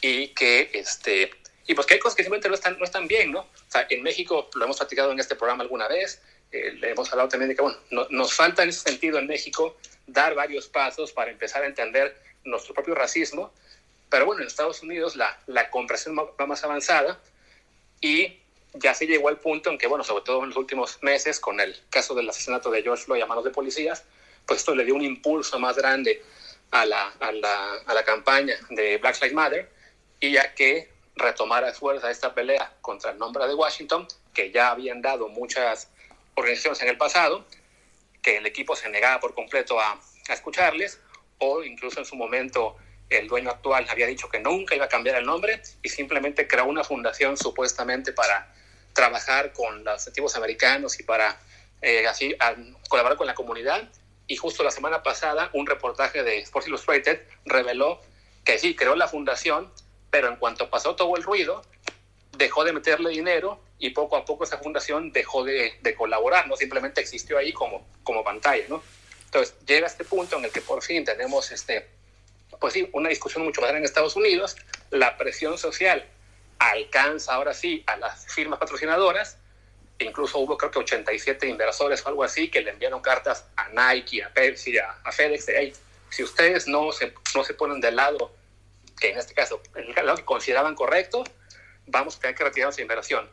[0.01, 1.31] y que este,
[1.67, 3.41] Y pues que hay cosas que simplemente no están, no están bien, ¿no?
[3.41, 7.11] O sea, en México, lo hemos platicado en este programa alguna vez, eh, le hemos
[7.11, 7.77] hablado también de que, bueno,
[8.09, 12.73] nos falta en ese sentido en México dar varios pasos para empezar a entender nuestro
[12.73, 13.53] propio racismo,
[14.09, 17.19] pero bueno, en Estados Unidos la, la comprensión va más avanzada
[18.01, 18.41] y
[18.73, 21.59] ya se llegó al punto en que, bueno, sobre todo en los últimos meses, con
[21.59, 24.03] el caso del asesinato de George Floyd a manos de policías,
[24.45, 26.21] pues esto le dio un impulso más grande
[26.71, 29.69] a la, a la, a la campaña de Black Lives Matter
[30.19, 35.01] y ya que retomara fuerza esta pelea contra el nombre de Washington, que ya habían
[35.01, 35.89] dado muchas
[36.35, 37.45] organizaciones en el pasado,
[38.21, 39.99] que el equipo se negaba por completo a,
[40.29, 40.99] a escucharles,
[41.39, 42.77] o incluso en su momento
[43.09, 46.65] el dueño actual había dicho que nunca iba a cambiar el nombre y simplemente creó
[46.65, 48.53] una fundación supuestamente para
[48.93, 51.37] trabajar con los nativos americanos y para
[51.81, 52.35] eh, así
[52.89, 53.89] colaborar con la comunidad.
[54.27, 58.01] Y justo la semana pasada un reportaje de Sports Illustrated reveló
[58.45, 59.71] que sí, creó la fundación,
[60.11, 61.63] pero en cuanto pasó todo el ruido,
[62.37, 66.55] dejó de meterle dinero y poco a poco esa fundación dejó de, de, colaborar, no
[66.55, 68.83] simplemente existió ahí como, como pantalla, ¿no?
[69.25, 71.87] Entonces llega este punto en el que por fin tenemos este,
[72.59, 74.55] pues sí, una discusión mucho más grande en Estados Unidos,
[74.91, 76.05] la presión social
[76.59, 79.37] alcanza ahora sí a las firmas patrocinadoras,
[79.99, 84.23] incluso hubo creo que 87 inversores o algo así que le enviaron cartas a Nike,
[84.23, 85.73] a Pepsi, a, FedEx, de,
[86.09, 88.31] si ustedes no se, no se ponen del lado,
[89.01, 89.61] que en este caso,
[89.95, 91.23] lado que consideraban correcto,
[91.87, 93.29] vamos a tener que retirar esa inversión.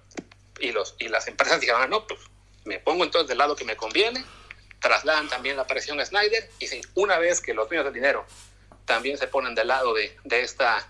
[0.58, 2.18] Y, los, y las empresas dijeron, ah, no, pues
[2.64, 4.24] me pongo entonces del lado que me conviene,
[4.80, 8.26] trasladan también la presión a Snyder, y si una vez que los dueños del dinero
[8.86, 10.88] también se ponen del lado de, de esta,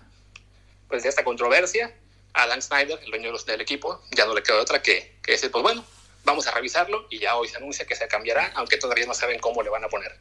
[0.87, 1.93] pues de esta controversia,
[2.33, 5.61] Alan Snyder, el dueño del equipo, ya no le queda otra que, que decir, pues
[5.61, 5.83] bueno,
[6.23, 9.39] vamos a revisarlo y ya hoy se anuncia que se cambiará, aunque todavía no saben
[9.39, 10.17] cómo le van a poner.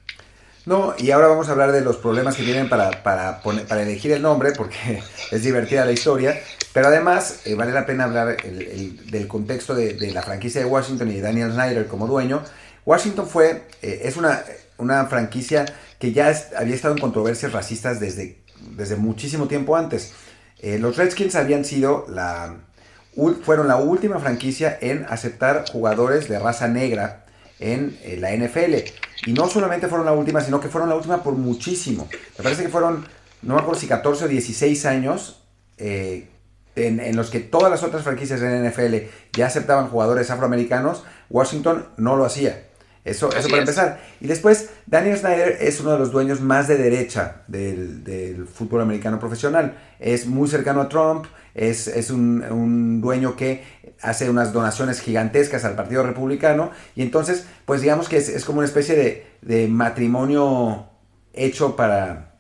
[0.66, 4.12] No, y ahora vamos a hablar de los problemas que tienen para, para, para elegir
[4.12, 6.38] el nombre, porque es divertida la historia,
[6.72, 11.10] pero además eh, vale la pena hablar el, del contexto de, la franquicia de Washington
[11.10, 12.42] y de Daniel Snyder como dueño.
[12.84, 14.42] Washington fue, eh, es una,
[14.78, 15.64] una franquicia
[15.98, 18.38] que ya había estado en controversias racistas desde,
[18.76, 20.12] desde muchísimo tiempo antes.
[20.60, 22.56] Eh, los Redskins habían sido la,
[23.42, 27.24] fueron la última franquicia en aceptar jugadores de raza negra
[27.58, 28.90] en eh, la NFL.
[29.28, 32.08] Y no solamente fueron la última, sino que fueron la última por muchísimo.
[32.38, 33.04] Me parece que fueron,
[33.42, 35.42] no me acuerdo si 14 o 16 años
[35.76, 36.30] eh,
[36.76, 38.94] en, los que todas las otras franquicias en NFL
[39.34, 41.04] ya aceptaban jugadores afroamericanos.
[41.28, 42.68] Washington no lo hacía.
[43.04, 44.00] Eso, eso para empezar.
[44.22, 49.20] Y después, Daniel Snyder es uno de los dueños más de derecha del, fútbol americano
[49.20, 49.76] profesional.
[50.00, 51.26] Es muy cercano a Trump,
[51.58, 53.64] es, es un, dueño que
[54.00, 56.70] hace unas donaciones gigantescas al Partido Republicano.
[56.94, 60.86] Y entonces, pues digamos que es, como una especie de, de, matrimonio
[61.32, 62.36] hecho para,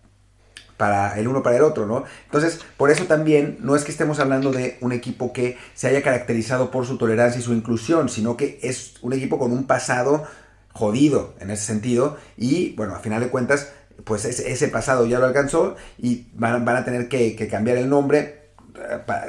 [0.76, 2.04] para el uno para el otro, ¿no?
[2.24, 6.02] Entonces, por eso también no es que estemos hablando de un equipo que se haya
[6.02, 10.24] caracterizado por su tolerancia y su inclusión, sino que es un equipo con un pasado
[10.72, 13.72] jodido en ese sentido y bueno, a final de cuentas,
[14.04, 18.37] pues ese, pasado ya lo alcanzó y van, van a tener que, cambiar el nombre.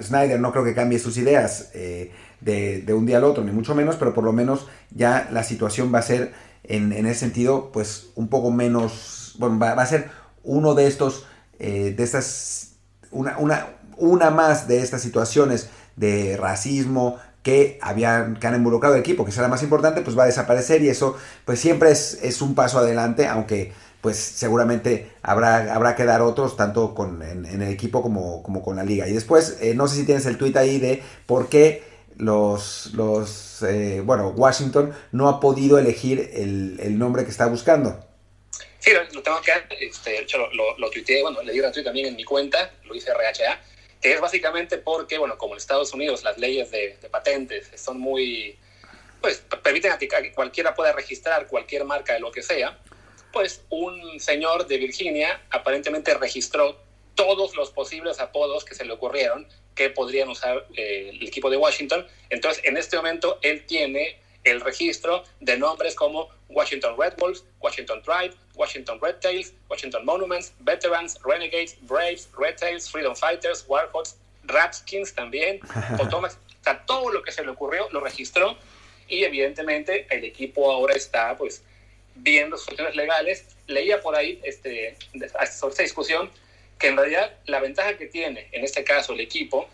[0.02, 3.76] Snyder no creo que cambie sus ideas eh, de, un día al otro, ni mucho
[3.76, 6.34] menos, pero por lo menos ya la situación va a ser
[6.64, 10.10] en, ese sentido, pues un poco menos, bueno, va, a ser
[10.44, 11.26] uno de estos,
[11.60, 12.76] eh, de estas,
[13.12, 19.02] una, una, una más de estas situaciones de racismo, que habían que han involucrado el
[19.02, 22.42] equipo, que será más importante, pues va a desaparecer y eso pues siempre es, es
[22.42, 23.72] un paso adelante, aunque
[24.02, 28.76] pues seguramente habrá, habrá que dar otros, tanto con, en, el equipo como, como, con
[28.76, 29.08] la liga.
[29.08, 31.84] Y después, eh, no sé si tienes el tweet ahí de por qué
[32.18, 38.06] los, los eh, bueno, Washington no ha podido elegir el, el, nombre que está buscando.
[38.80, 39.52] Sí, lo tengo que
[39.86, 42.24] este, de hecho lo, lo, lo tuiteé, bueno, le di un tweet también en mi
[42.24, 43.60] cuenta, lo hice RHA,
[44.02, 48.58] que es básicamente porque, bueno, como en Estados Unidos las leyes de, patentes son muy,
[49.22, 52.78] pues permiten a que cualquiera pueda registrar cualquier marca de lo que sea,
[53.32, 56.78] pues un señor de Virginia aparentemente registró
[57.16, 61.58] todos los posibles apodos que se le ocurrieron que podrían usar eh, el equipo de
[61.58, 62.06] Washington.
[62.30, 68.02] Entonces, en este momento, él tiene el registro de nombres como Washington Red Wolves, Washington
[68.02, 75.14] Tribe, Washington Red Tails, Washington Monuments, Veterans, Renegades, Braves, Red Tails, Freedom Fighters, Warhawks, Rapskins
[75.14, 75.60] también,
[75.98, 78.58] Potomac, o sea, todo lo que se le ocurrió lo registró
[79.08, 81.64] y evidentemente el equipo ahora está pues
[82.22, 83.46] viendo soluciones legales.
[83.68, 84.96] Leía por ahí este,
[85.52, 86.32] sobre esta discusión
[86.78, 89.68] que en realidad la ventaja que tiene en este caso el equipo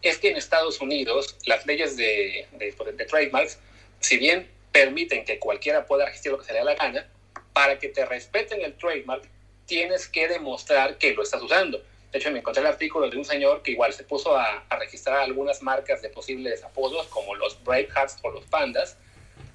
[0.00, 3.58] es que en Estados Unidos las leyes de, de, de trademarks
[4.00, 7.06] si bien permiten que cualquiera pueda registrar lo que se le dé la gana,
[7.52, 9.22] para que te respeten el trademark,
[9.66, 11.82] tienes que demostrar que lo estás usando.
[12.10, 15.20] De hecho, me encontré el artículo de un señor que igual se puso a, registrar
[15.20, 18.96] algunas marcas de posibles apodos, como los Bravehearts o los Pandas,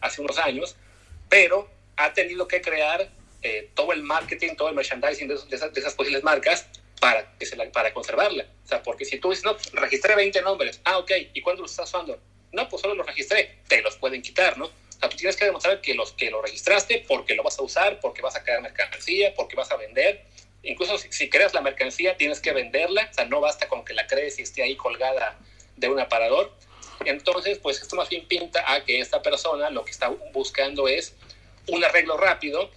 [0.01, 0.76] hace unos años,
[1.30, 3.09] pero ha tenido que crear
[3.41, 6.67] eh, todo el marketing, todo el merchandising de, esas, posibles marcas
[6.99, 8.45] para, que se para conservarla.
[8.63, 11.71] O sea, porque si tú dices, no, registré 20 nombres, ah, ok, ¿y cuándo los
[11.71, 12.19] estás usando?
[12.51, 14.65] No, pues solo los registré, te los pueden quitar, ¿no?
[14.65, 17.61] O sea, tú tienes que demostrar que los que lo registraste porque lo vas a
[17.61, 20.25] usar, porque vas a crear mercancía, porque vas a vender
[20.67, 24.05] incluso si, creas la mercancía, tienes que venderla, o sea, no basta con que la
[24.07, 25.37] crees y esté ahí colgada
[25.75, 26.51] de un aparador.
[27.05, 31.15] Entonces, pues esto más bien pinta a que esta persona lo que está buscando es
[31.68, 32.72] un arreglo rápido,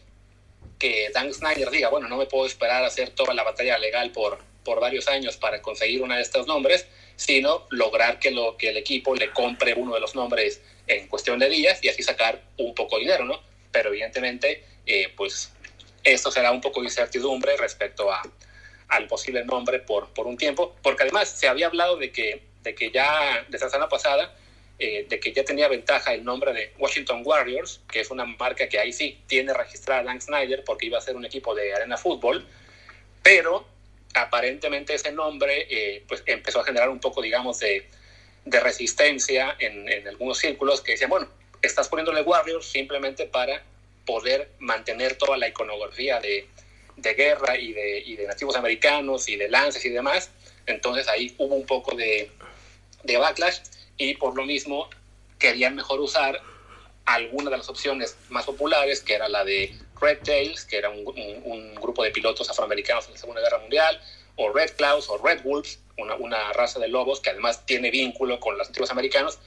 [0.78, 4.10] que Dan Snyder diga, bueno, no me puedo esperar a hacer toda la batalla legal
[4.12, 6.86] por, por varios años para conseguir uno de estos nombres,
[7.16, 11.38] sino lograr que, lo, que el equipo le compre uno de los nombres en cuestión
[11.38, 13.40] de días y así sacar un poco de dinero, ¿no?
[13.70, 15.52] Pero evidentemente, eh, pues
[16.02, 18.22] esto será un poco de incertidumbre respecto a,
[18.88, 22.74] al posible nombre por, por un tiempo, porque además se había hablado de que, de
[22.74, 24.34] que ya, desde la semana pasada,
[24.82, 28.66] eh, de que ya tenía ventaja el nombre de Washington Warriors, que es una marca
[28.66, 31.98] que ahí sí tiene registrada Dan Snyder porque iba a ser un equipo de arena
[31.98, 32.46] fútbol,
[33.22, 33.66] pero
[34.14, 37.86] aparentemente ese nombre eh, pues empezó a generar un poco, digamos, de,
[38.46, 41.28] de resistencia en, en, algunos círculos que decían, bueno,
[41.60, 43.62] estás poniéndole Warriors simplemente para
[44.06, 46.48] poder mantener toda la iconografía de,
[46.96, 50.30] de guerra y de, y de, nativos americanos y de lances y demás.
[50.64, 52.30] Entonces ahí hubo un poco de,
[53.04, 53.58] de backlash
[54.00, 54.88] y por lo mismo
[55.38, 56.40] querían mejor usar
[57.04, 61.74] alguna de las opciones más populares, que era la de Red Tails, que era un,
[61.74, 64.00] grupo de pilotos afroamericanos en la Segunda Guerra Mundial,
[64.36, 68.56] o Red Clouds o Red Wolves, una, raza de lobos que además tiene vínculo con
[68.56, 69.38] los nativos americanos.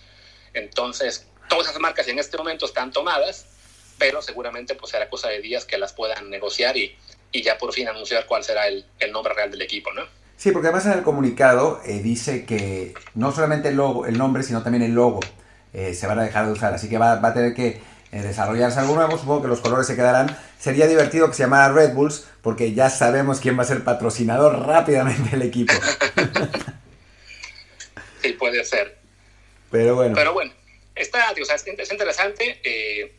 [0.53, 3.47] Entonces, todas esas marcas en este momento están tomadas
[3.97, 6.95] pero seguramente pues será cosa de días que las puedan negociar y,
[7.31, 10.07] y ya por fin anunciar cuál será el, el, nombre real del equipo, ¿no?
[10.43, 14.43] Sí, porque además en el comunicado eh, dice que no solamente el, logo, el nombre,
[14.43, 15.21] sino también el logo
[15.71, 18.21] eh, se van a dejar de usar, así que va, va a tener que eh,
[18.21, 20.37] desarrollarse algo nuevo, supongo que los colores se quedarán.
[20.59, 24.67] Sería divertido que se llamara Red Bulls, porque ya sabemos quién va a ser patrocinador
[24.67, 25.71] rápidamente del equipo.
[28.21, 28.97] sí, puede ser.
[29.71, 30.13] Pero bueno.
[30.13, 30.51] Pero bueno,
[30.93, 32.59] está, o sea, es interesante.
[32.65, 33.15] Eh,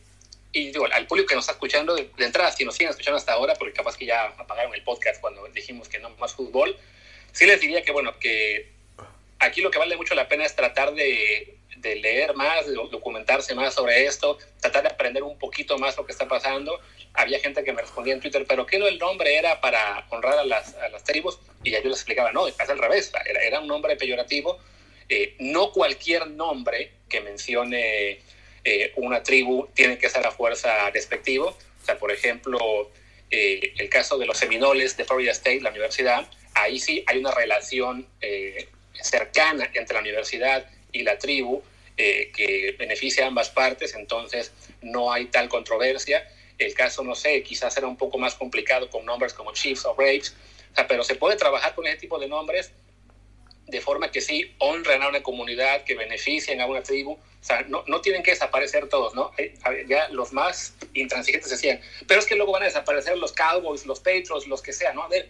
[0.51, 3.33] y digo, al público que nos está escuchando, de, entrada, si nos siguen escuchando hasta
[3.33, 6.77] ahora, porque capaz que ya apagaron el podcast cuando dijimos que no más fútbol,
[7.35, 8.71] sí les diría que, bueno, que
[9.39, 13.75] aquí lo que vale mucho la pena es tratar de, leer más, de documentarse más
[13.75, 16.79] sobre esto, tratar de aprender un poquito más lo que está pasando.
[17.13, 20.39] Había gente que me respondía en Twitter, pero ¿qué no el nombre era para honrar
[20.39, 21.37] a las, a las tribus?
[21.63, 24.57] Y ya yo les explicaba, no, es al revés, era, era un nombre peyorativo.
[25.09, 28.21] Eh, no cualquier nombre que mencione
[28.63, 31.49] eh, una tribu tiene que ser a fuerza despectivo.
[31.49, 32.89] O sea, por ejemplo,
[33.29, 36.25] eh, el caso de los Seminoles de Florida State, la universidad,
[36.55, 41.61] ahí sí hay una relación eh, cercana entre la universidad y la tribu
[41.97, 44.51] que beneficia a ambas partes, entonces
[44.81, 46.29] no hay tal controversia.
[46.57, 49.95] El caso, no sé, quizás era un poco más complicado con nombres como Chiefs o
[49.95, 50.35] Braves,
[50.73, 52.73] o sea, pero se puede trabajar con ese tipo de nombres
[53.67, 57.13] de forma que sí honren a una comunidad, que beneficien a una tribu.
[57.13, 59.31] O sea, no, no tienen que desaparecer todos, ¿no?
[59.37, 59.55] Eh,
[59.87, 63.99] ya los más intransigentes decían, pero es que luego van a desaparecer los Cowboys, los
[63.99, 65.03] Patriots, los que sean, ¿no?
[65.03, 65.29] A ver,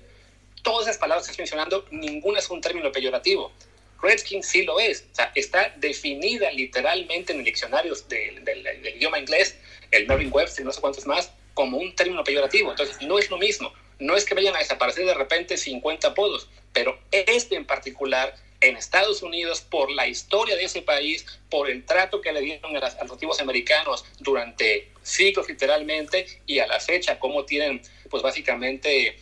[0.66, 3.53] todas esas palabras que estás mencionando, ninguna es un término peyorativo.
[4.01, 9.20] Redskin sí lo es, o sea, está definida literalmente en el diccionario del, del, idioma
[9.20, 9.57] inglés,
[9.91, 12.72] el Merriam Webster y no sé cuántos más, como un término peyorativo.
[12.72, 13.72] Entonces, no es lo mismo.
[13.99, 18.78] No es que vayan a desaparecer de repente 50 apodos, pero este en particular en
[18.78, 22.80] Estados Unidos, por la historia de ese país, por el trato que le dieron a,
[22.80, 29.18] los nativos americanos durante siglos literalmente y a la fecha, cómo tienen pues básicamente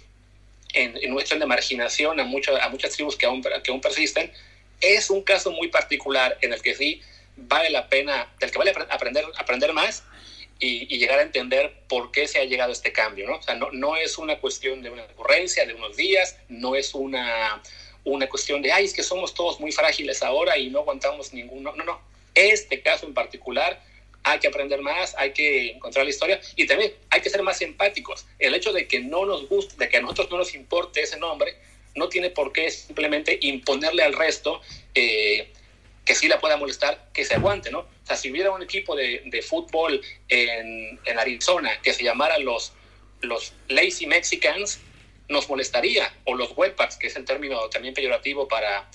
[0.73, 4.31] en, en de marginación a, mucho, a muchas tribus que aún, que aún persisten,
[4.81, 7.01] es un caso muy particular en el que sí
[7.35, 10.03] vale la pena, del que vale aprender, aprender más
[10.59, 13.37] y, llegar a entender por qué se ha llegado a este cambio, ¿no?
[13.37, 16.93] O sea, no, no es una cuestión de una ocurrencia de unos días, no es
[16.93, 17.61] una,
[18.03, 21.73] una cuestión de, ay, es que somos todos muy frágiles ahora y no aguantamos ninguno.
[21.75, 22.01] No, no.
[22.35, 23.81] Este caso en particular
[24.23, 27.61] hay que aprender más, hay que encontrar la historia y también hay que ser más
[27.61, 28.25] empáticos.
[28.39, 31.17] El hecho de que no nos guste, de que a nosotros no nos importe ese
[31.19, 31.55] nombre,
[31.95, 34.61] no tiene por qué simplemente imponerle al resto
[34.95, 35.49] eh,
[36.05, 37.79] que sí la pueda molestar, que se aguante, ¿no?
[37.79, 42.37] O sea, si hubiera un equipo de, de fútbol en, en, Arizona que se llamara
[42.39, 42.73] los,
[43.21, 44.79] los Lazy Mexicans,
[45.29, 48.89] nos molestaría, o los wetbacks, que es el término también peyorativo para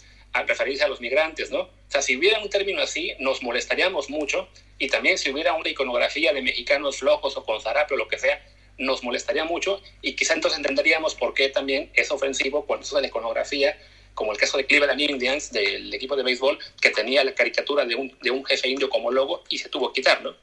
[0.47, 1.61] referirse a los migrantes, ¿no?
[1.61, 4.49] O sea, si hubiera un término así, nos molestaríamos mucho,
[4.79, 8.19] y también si hubiera una iconografía de mexicanos flojos o con zarape o lo que
[8.19, 8.41] sea,
[8.79, 13.01] nos molestaría mucho y quizá entonces entenderíamos por qué también es ofensivo cuando se usa
[13.01, 13.77] la iconografía,
[14.15, 17.95] como el caso de Cleveland Indians, del equipo de béisbol, que tenía la caricatura de
[17.95, 20.37] un, de un jefe indio como logo y se tuvo que quitarlo.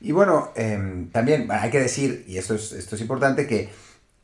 [0.00, 3.68] Y bueno, em, también hay que decir, y esto es, esto es importante, que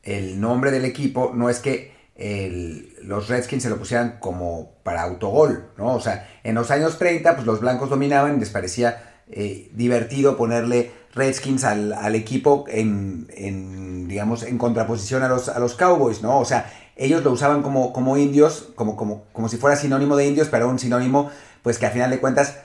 [0.03, 5.71] el nombre del equipo no es que los Redskins se lo pusieran como para autogol,
[5.77, 5.95] ¿no?
[5.95, 10.37] O sea, en los años 30, pues los blancos dominaban y les parecía eh, divertido
[10.37, 16.39] ponerle Redskins al, equipo en, digamos, en contraposición a los, a los Cowboys, ¿no?
[16.39, 20.27] O sea, ellos lo usaban como, como indios, como, como, como si fuera sinónimo de
[20.27, 21.31] indios, pero un sinónimo,
[21.63, 22.57] pues que a final de cuentas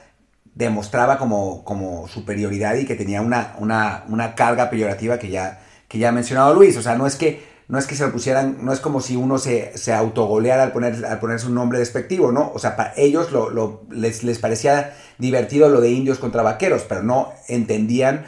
[0.55, 5.99] demostraba como, como superioridad y que tenía una, una, una carga peyorativa que ya, que
[5.99, 6.77] ya ha mencionado Luis.
[6.77, 9.17] O sea, no es que no es que se lo pusieran, no es como si
[9.17, 12.53] uno se, se autogoleara al poner, al ponerse un nombre despectivo, ¿no?
[12.55, 17.03] O sea, para ellos lo, les, les, parecía divertido lo de indios contra vaqueros, pero
[17.03, 18.27] no entendían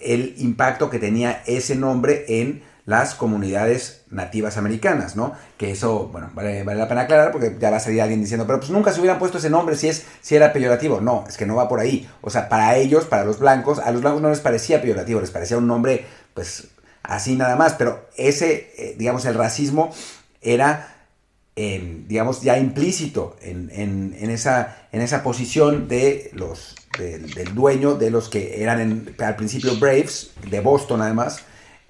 [0.00, 5.34] el impacto que tenía ese nombre en las comunidades nativas americanas, ¿no?
[5.58, 8.46] Que eso, bueno, vale, vale, la pena aclarar porque ya va a salir alguien diciendo,
[8.46, 11.00] pero pues nunca se hubieran puesto ese nombre si, es, si era peyorativo.
[11.02, 12.08] No, es que no va por ahí.
[12.22, 15.30] O sea, para ellos, para los blancos, a los blancos no les parecía peyorativo, les
[15.30, 16.68] parecía un nombre, pues,
[17.02, 19.92] así nada más, pero ese, eh, digamos, el racismo
[20.40, 21.06] era,
[21.56, 28.28] em, digamos, ya implícito en, esa, en esa posición de los, del, dueño, de los
[28.28, 31.40] que eran al principio Braves, de Boston además,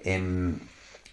[0.03, 0.59] em,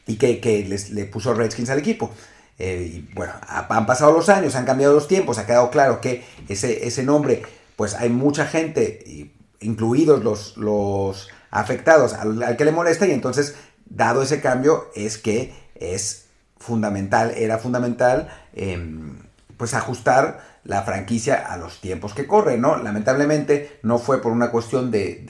[0.06, 2.10] y que, les, le puso Redskins al equipo.
[2.58, 6.24] Eh, y bueno, han pasado los años, han cambiado los tiempos, ha quedado claro que
[6.48, 7.42] ese, ese nombre,
[7.76, 9.30] pues hay mucha gente,
[9.60, 13.56] incluidos los, los afectados, al, que le molesta, y entonces
[13.86, 16.26] dado ese cambio, es que es
[16.58, 19.18] fundamental, era fundamental, em,
[19.56, 22.76] pues ajustar la franquicia a los tiempos que corren, ¿no?
[22.76, 25.24] Lamentablemente no fue por una cuestión de,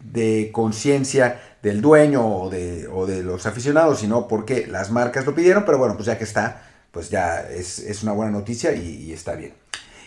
[0.00, 5.34] de, conciencia del dueño o de, o de, los aficionados, sino porque las marcas lo
[5.34, 9.34] pidieron, pero bueno, pues ya que está, pues ya es, una buena noticia y, está
[9.34, 9.54] bien.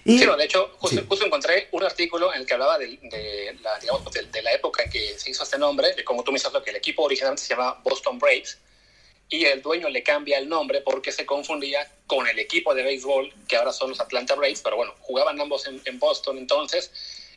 [0.08, 2.98] Y, sí, de hecho, justo, encontré un artículo en el que hablaba de,
[3.62, 6.40] la, digamos, de, la época en que se hizo este nombre, de como tú me
[6.40, 8.58] dices, que el equipo originalmente se llamaba Boston Braves,
[9.28, 13.34] y el dueño le cambia el nombre porque se confundía con el equipo de béisbol,
[13.50, 16.90] que ahora son los Atlanta Braves, pero bueno, jugaban ambos en, Boston entonces,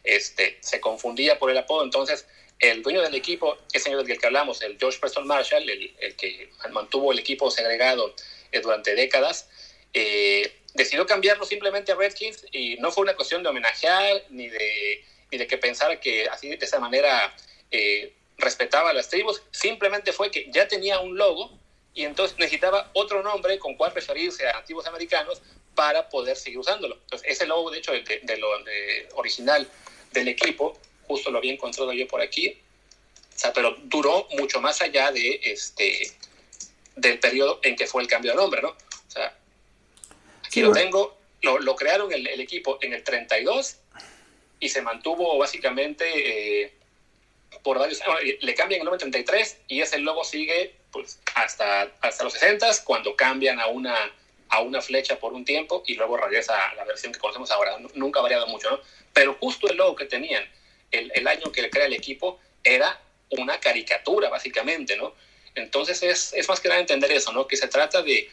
[0.05, 2.25] este, se confundía por el apodo, entonces
[2.61, 6.14] el dueño del equipo, ese señor del que hablamos, el George Preston Marshall, el, el
[6.14, 8.14] que mantuvo el equipo segregado
[8.53, 9.49] eh, durante décadas,
[9.93, 15.05] eh, decidió cambiarlo simplemente a Redskins y no fue una cuestión de homenajear ni de,
[15.31, 17.35] ni de que pensara que así de esa manera
[17.71, 21.59] eh, respetaba a las tribus, simplemente fue que ya tenía un logo
[21.95, 25.43] y entonces necesitaba otro nombre con cual referirse a nativos americanos
[25.75, 26.97] para poder seguir usándolo.
[27.03, 28.49] Entonces, ese logo, de hecho, de, lo
[29.14, 29.68] original
[30.12, 32.59] del equipo, justo lo había encontrado yo por aquí,
[33.35, 36.12] o sea, pero duró mucho más allá de este
[36.97, 38.68] del periodo en que fue el cambio de nombre, ¿no?
[38.68, 39.35] O sea,
[40.51, 43.77] aquí lo tengo, lo, lo crearon el, el, equipo en el 32
[44.59, 46.73] y se mantuvo básicamente eh,
[47.63, 52.25] por varios años, le cambian el nombre 33 y ese logo sigue pues, hasta, hasta
[52.25, 53.97] los 60 cuando cambian a una,
[54.49, 57.79] a una flecha por un tiempo y luego regresa a la versión que conocemos ahora.
[57.95, 58.81] Nunca ha variado mucho, ¿no?
[59.13, 60.45] Pero justo el logo que tenían
[60.91, 65.15] el, el año que crea el equipo era una caricatura, básicamente, ¿no?
[65.55, 67.47] Entonces es, es más que nada entender eso, ¿no?
[67.47, 68.29] Que se trata de,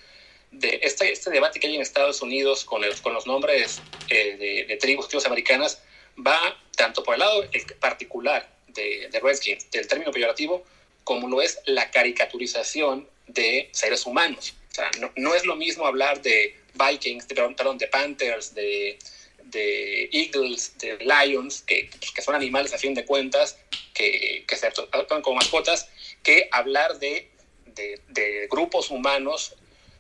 [0.52, 4.38] de este, este debate que hay en Estados Unidos con, el, con los nombres eh,
[4.38, 5.82] de, de, tribus, tribus americanas,
[6.26, 6.40] va
[6.76, 7.44] tanto por el lado
[7.80, 10.64] particular de, de Redskins, del término peyorativo,
[11.04, 14.54] como lo es la caricaturización de seres humanos.
[14.72, 19.00] O sea, no, no es lo mismo hablar de Vikings, de, perdón, de Panthers, de,
[19.44, 23.58] de Eagles, de Lions, que, pues, que, son animales a fin de cuentas,
[23.94, 25.90] que, que se actúan como mascotas,
[26.24, 27.30] que hablar de,
[27.66, 29.56] de, de grupos humanos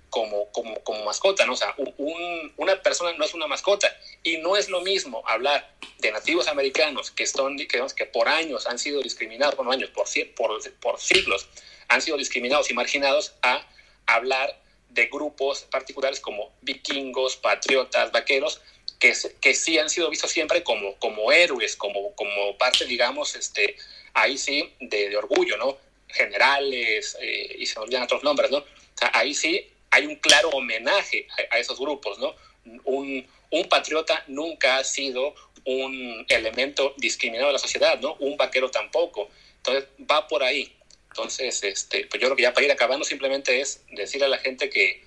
[0.09, 1.53] como, como, como mascota, ¿no?
[1.53, 3.93] O sea, un, una persona no es una mascota
[4.23, 8.67] y no es lo mismo hablar de nativos americanos que, son, que, que por años
[8.67, 11.47] han sido discriminados, bueno, años, por, por, por siglos,
[11.87, 13.65] han sido discriminados y marginados a
[14.05, 18.61] hablar de grupos particulares como vikingos, patriotas, vaqueros,
[18.99, 23.75] que, que sí han sido vistos siempre como, como héroes, como, como parte, digamos, este,
[24.13, 25.77] ahí sí, de, de orgullo, ¿no?
[26.07, 28.57] Generales, eh, y se olvidan otros nombres, ¿no?
[28.59, 32.35] O sea, ahí sí hay un claro homenaje a, esos grupos, ¿no?
[32.83, 33.27] Un,
[33.69, 35.33] patriota nunca ha sido
[35.65, 38.15] un elemento discriminado de la sociedad, ¿no?
[38.19, 39.29] Un vaquero tampoco.
[39.57, 40.73] Entonces, va por ahí.
[41.09, 44.37] Entonces, este, pues yo creo que ya para ir acabando simplemente es decirle a la
[44.37, 45.03] gente que,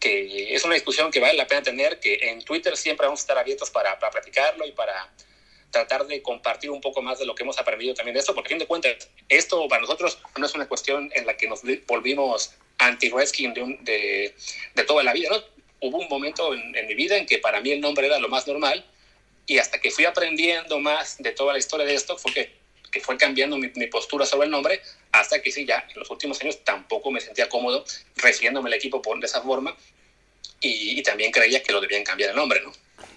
[0.00, 3.22] que es una discusión que vale la pena tener, que en Twitter siempre vamos a
[3.22, 5.12] estar abiertos para, para platicarlo y para,
[5.70, 8.48] tratar de compartir un poco más de lo que hemos aprendido también de esto, porque
[8.48, 11.60] a fin de cuentas, esto para nosotros no es una cuestión en la que nos
[11.86, 14.34] volvimos anti-wrestling de,
[14.74, 15.36] de, toda la vida, ¿no?
[15.80, 18.46] Hubo un momento en, mi vida en que para mí el nombre era lo más
[18.46, 18.84] normal
[19.46, 22.52] y hasta que fui aprendiendo más de toda la historia de esto fue que,
[22.90, 24.80] que fue cambiando mi, mi, postura sobre el nombre
[25.12, 27.84] hasta que sí, ya en los últimos años tampoco me sentía cómodo
[28.16, 29.76] refiriéndome al equipo por, de esa forma
[30.60, 32.72] y, y también creía que lo debían cambiar el nombre, ¿no?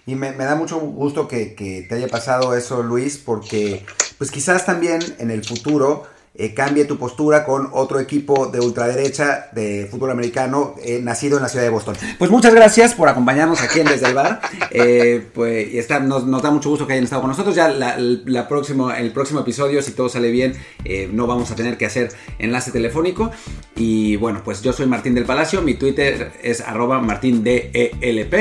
[0.05, 3.85] Y me, me, da mucho gusto que, que, te haya pasado eso, Luis, porque
[4.17, 6.07] pues quizás también en el futuro
[6.39, 11.43] eh, cambie tu postura con otro equipo de ultraderecha de fútbol americano eh, nacido en
[11.43, 11.97] la ciudad de Boston.
[12.17, 14.39] Pues muchas gracias por acompañarnos aquí en Desde el Bar.
[14.71, 17.53] Eh, pues, y está, nos, nos, da mucho gusto que hayan estado con nosotros.
[17.55, 20.55] Ya la, la próximo, el próximo episodio, si todo sale bien,
[21.11, 23.31] no vamos a tener que hacer enlace telefónico.
[23.75, 28.33] Y bueno, pues yo soy Martín del Palacio, mi Twitter es arroba martindelp.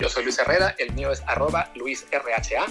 [0.00, 2.66] Yo soy Luis Herrera, el mío es arroba luisrha.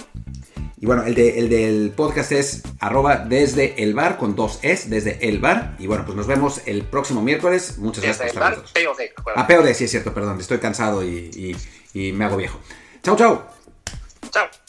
[0.80, 4.88] Y bueno, el, de, el del podcast es arroba desde el bar con dos es,
[4.88, 5.74] desde el bar.
[5.78, 7.78] Y bueno, pues nos vemos el próximo miércoles.
[7.78, 8.96] Muchas gracias por estar con nosotros.
[9.36, 10.38] A POD, sí es cierto, perdón.
[10.38, 11.56] Estoy cansado y,
[11.94, 12.60] y, y me hago viejo.
[13.02, 13.50] Chao, chao.
[14.30, 14.67] Chao.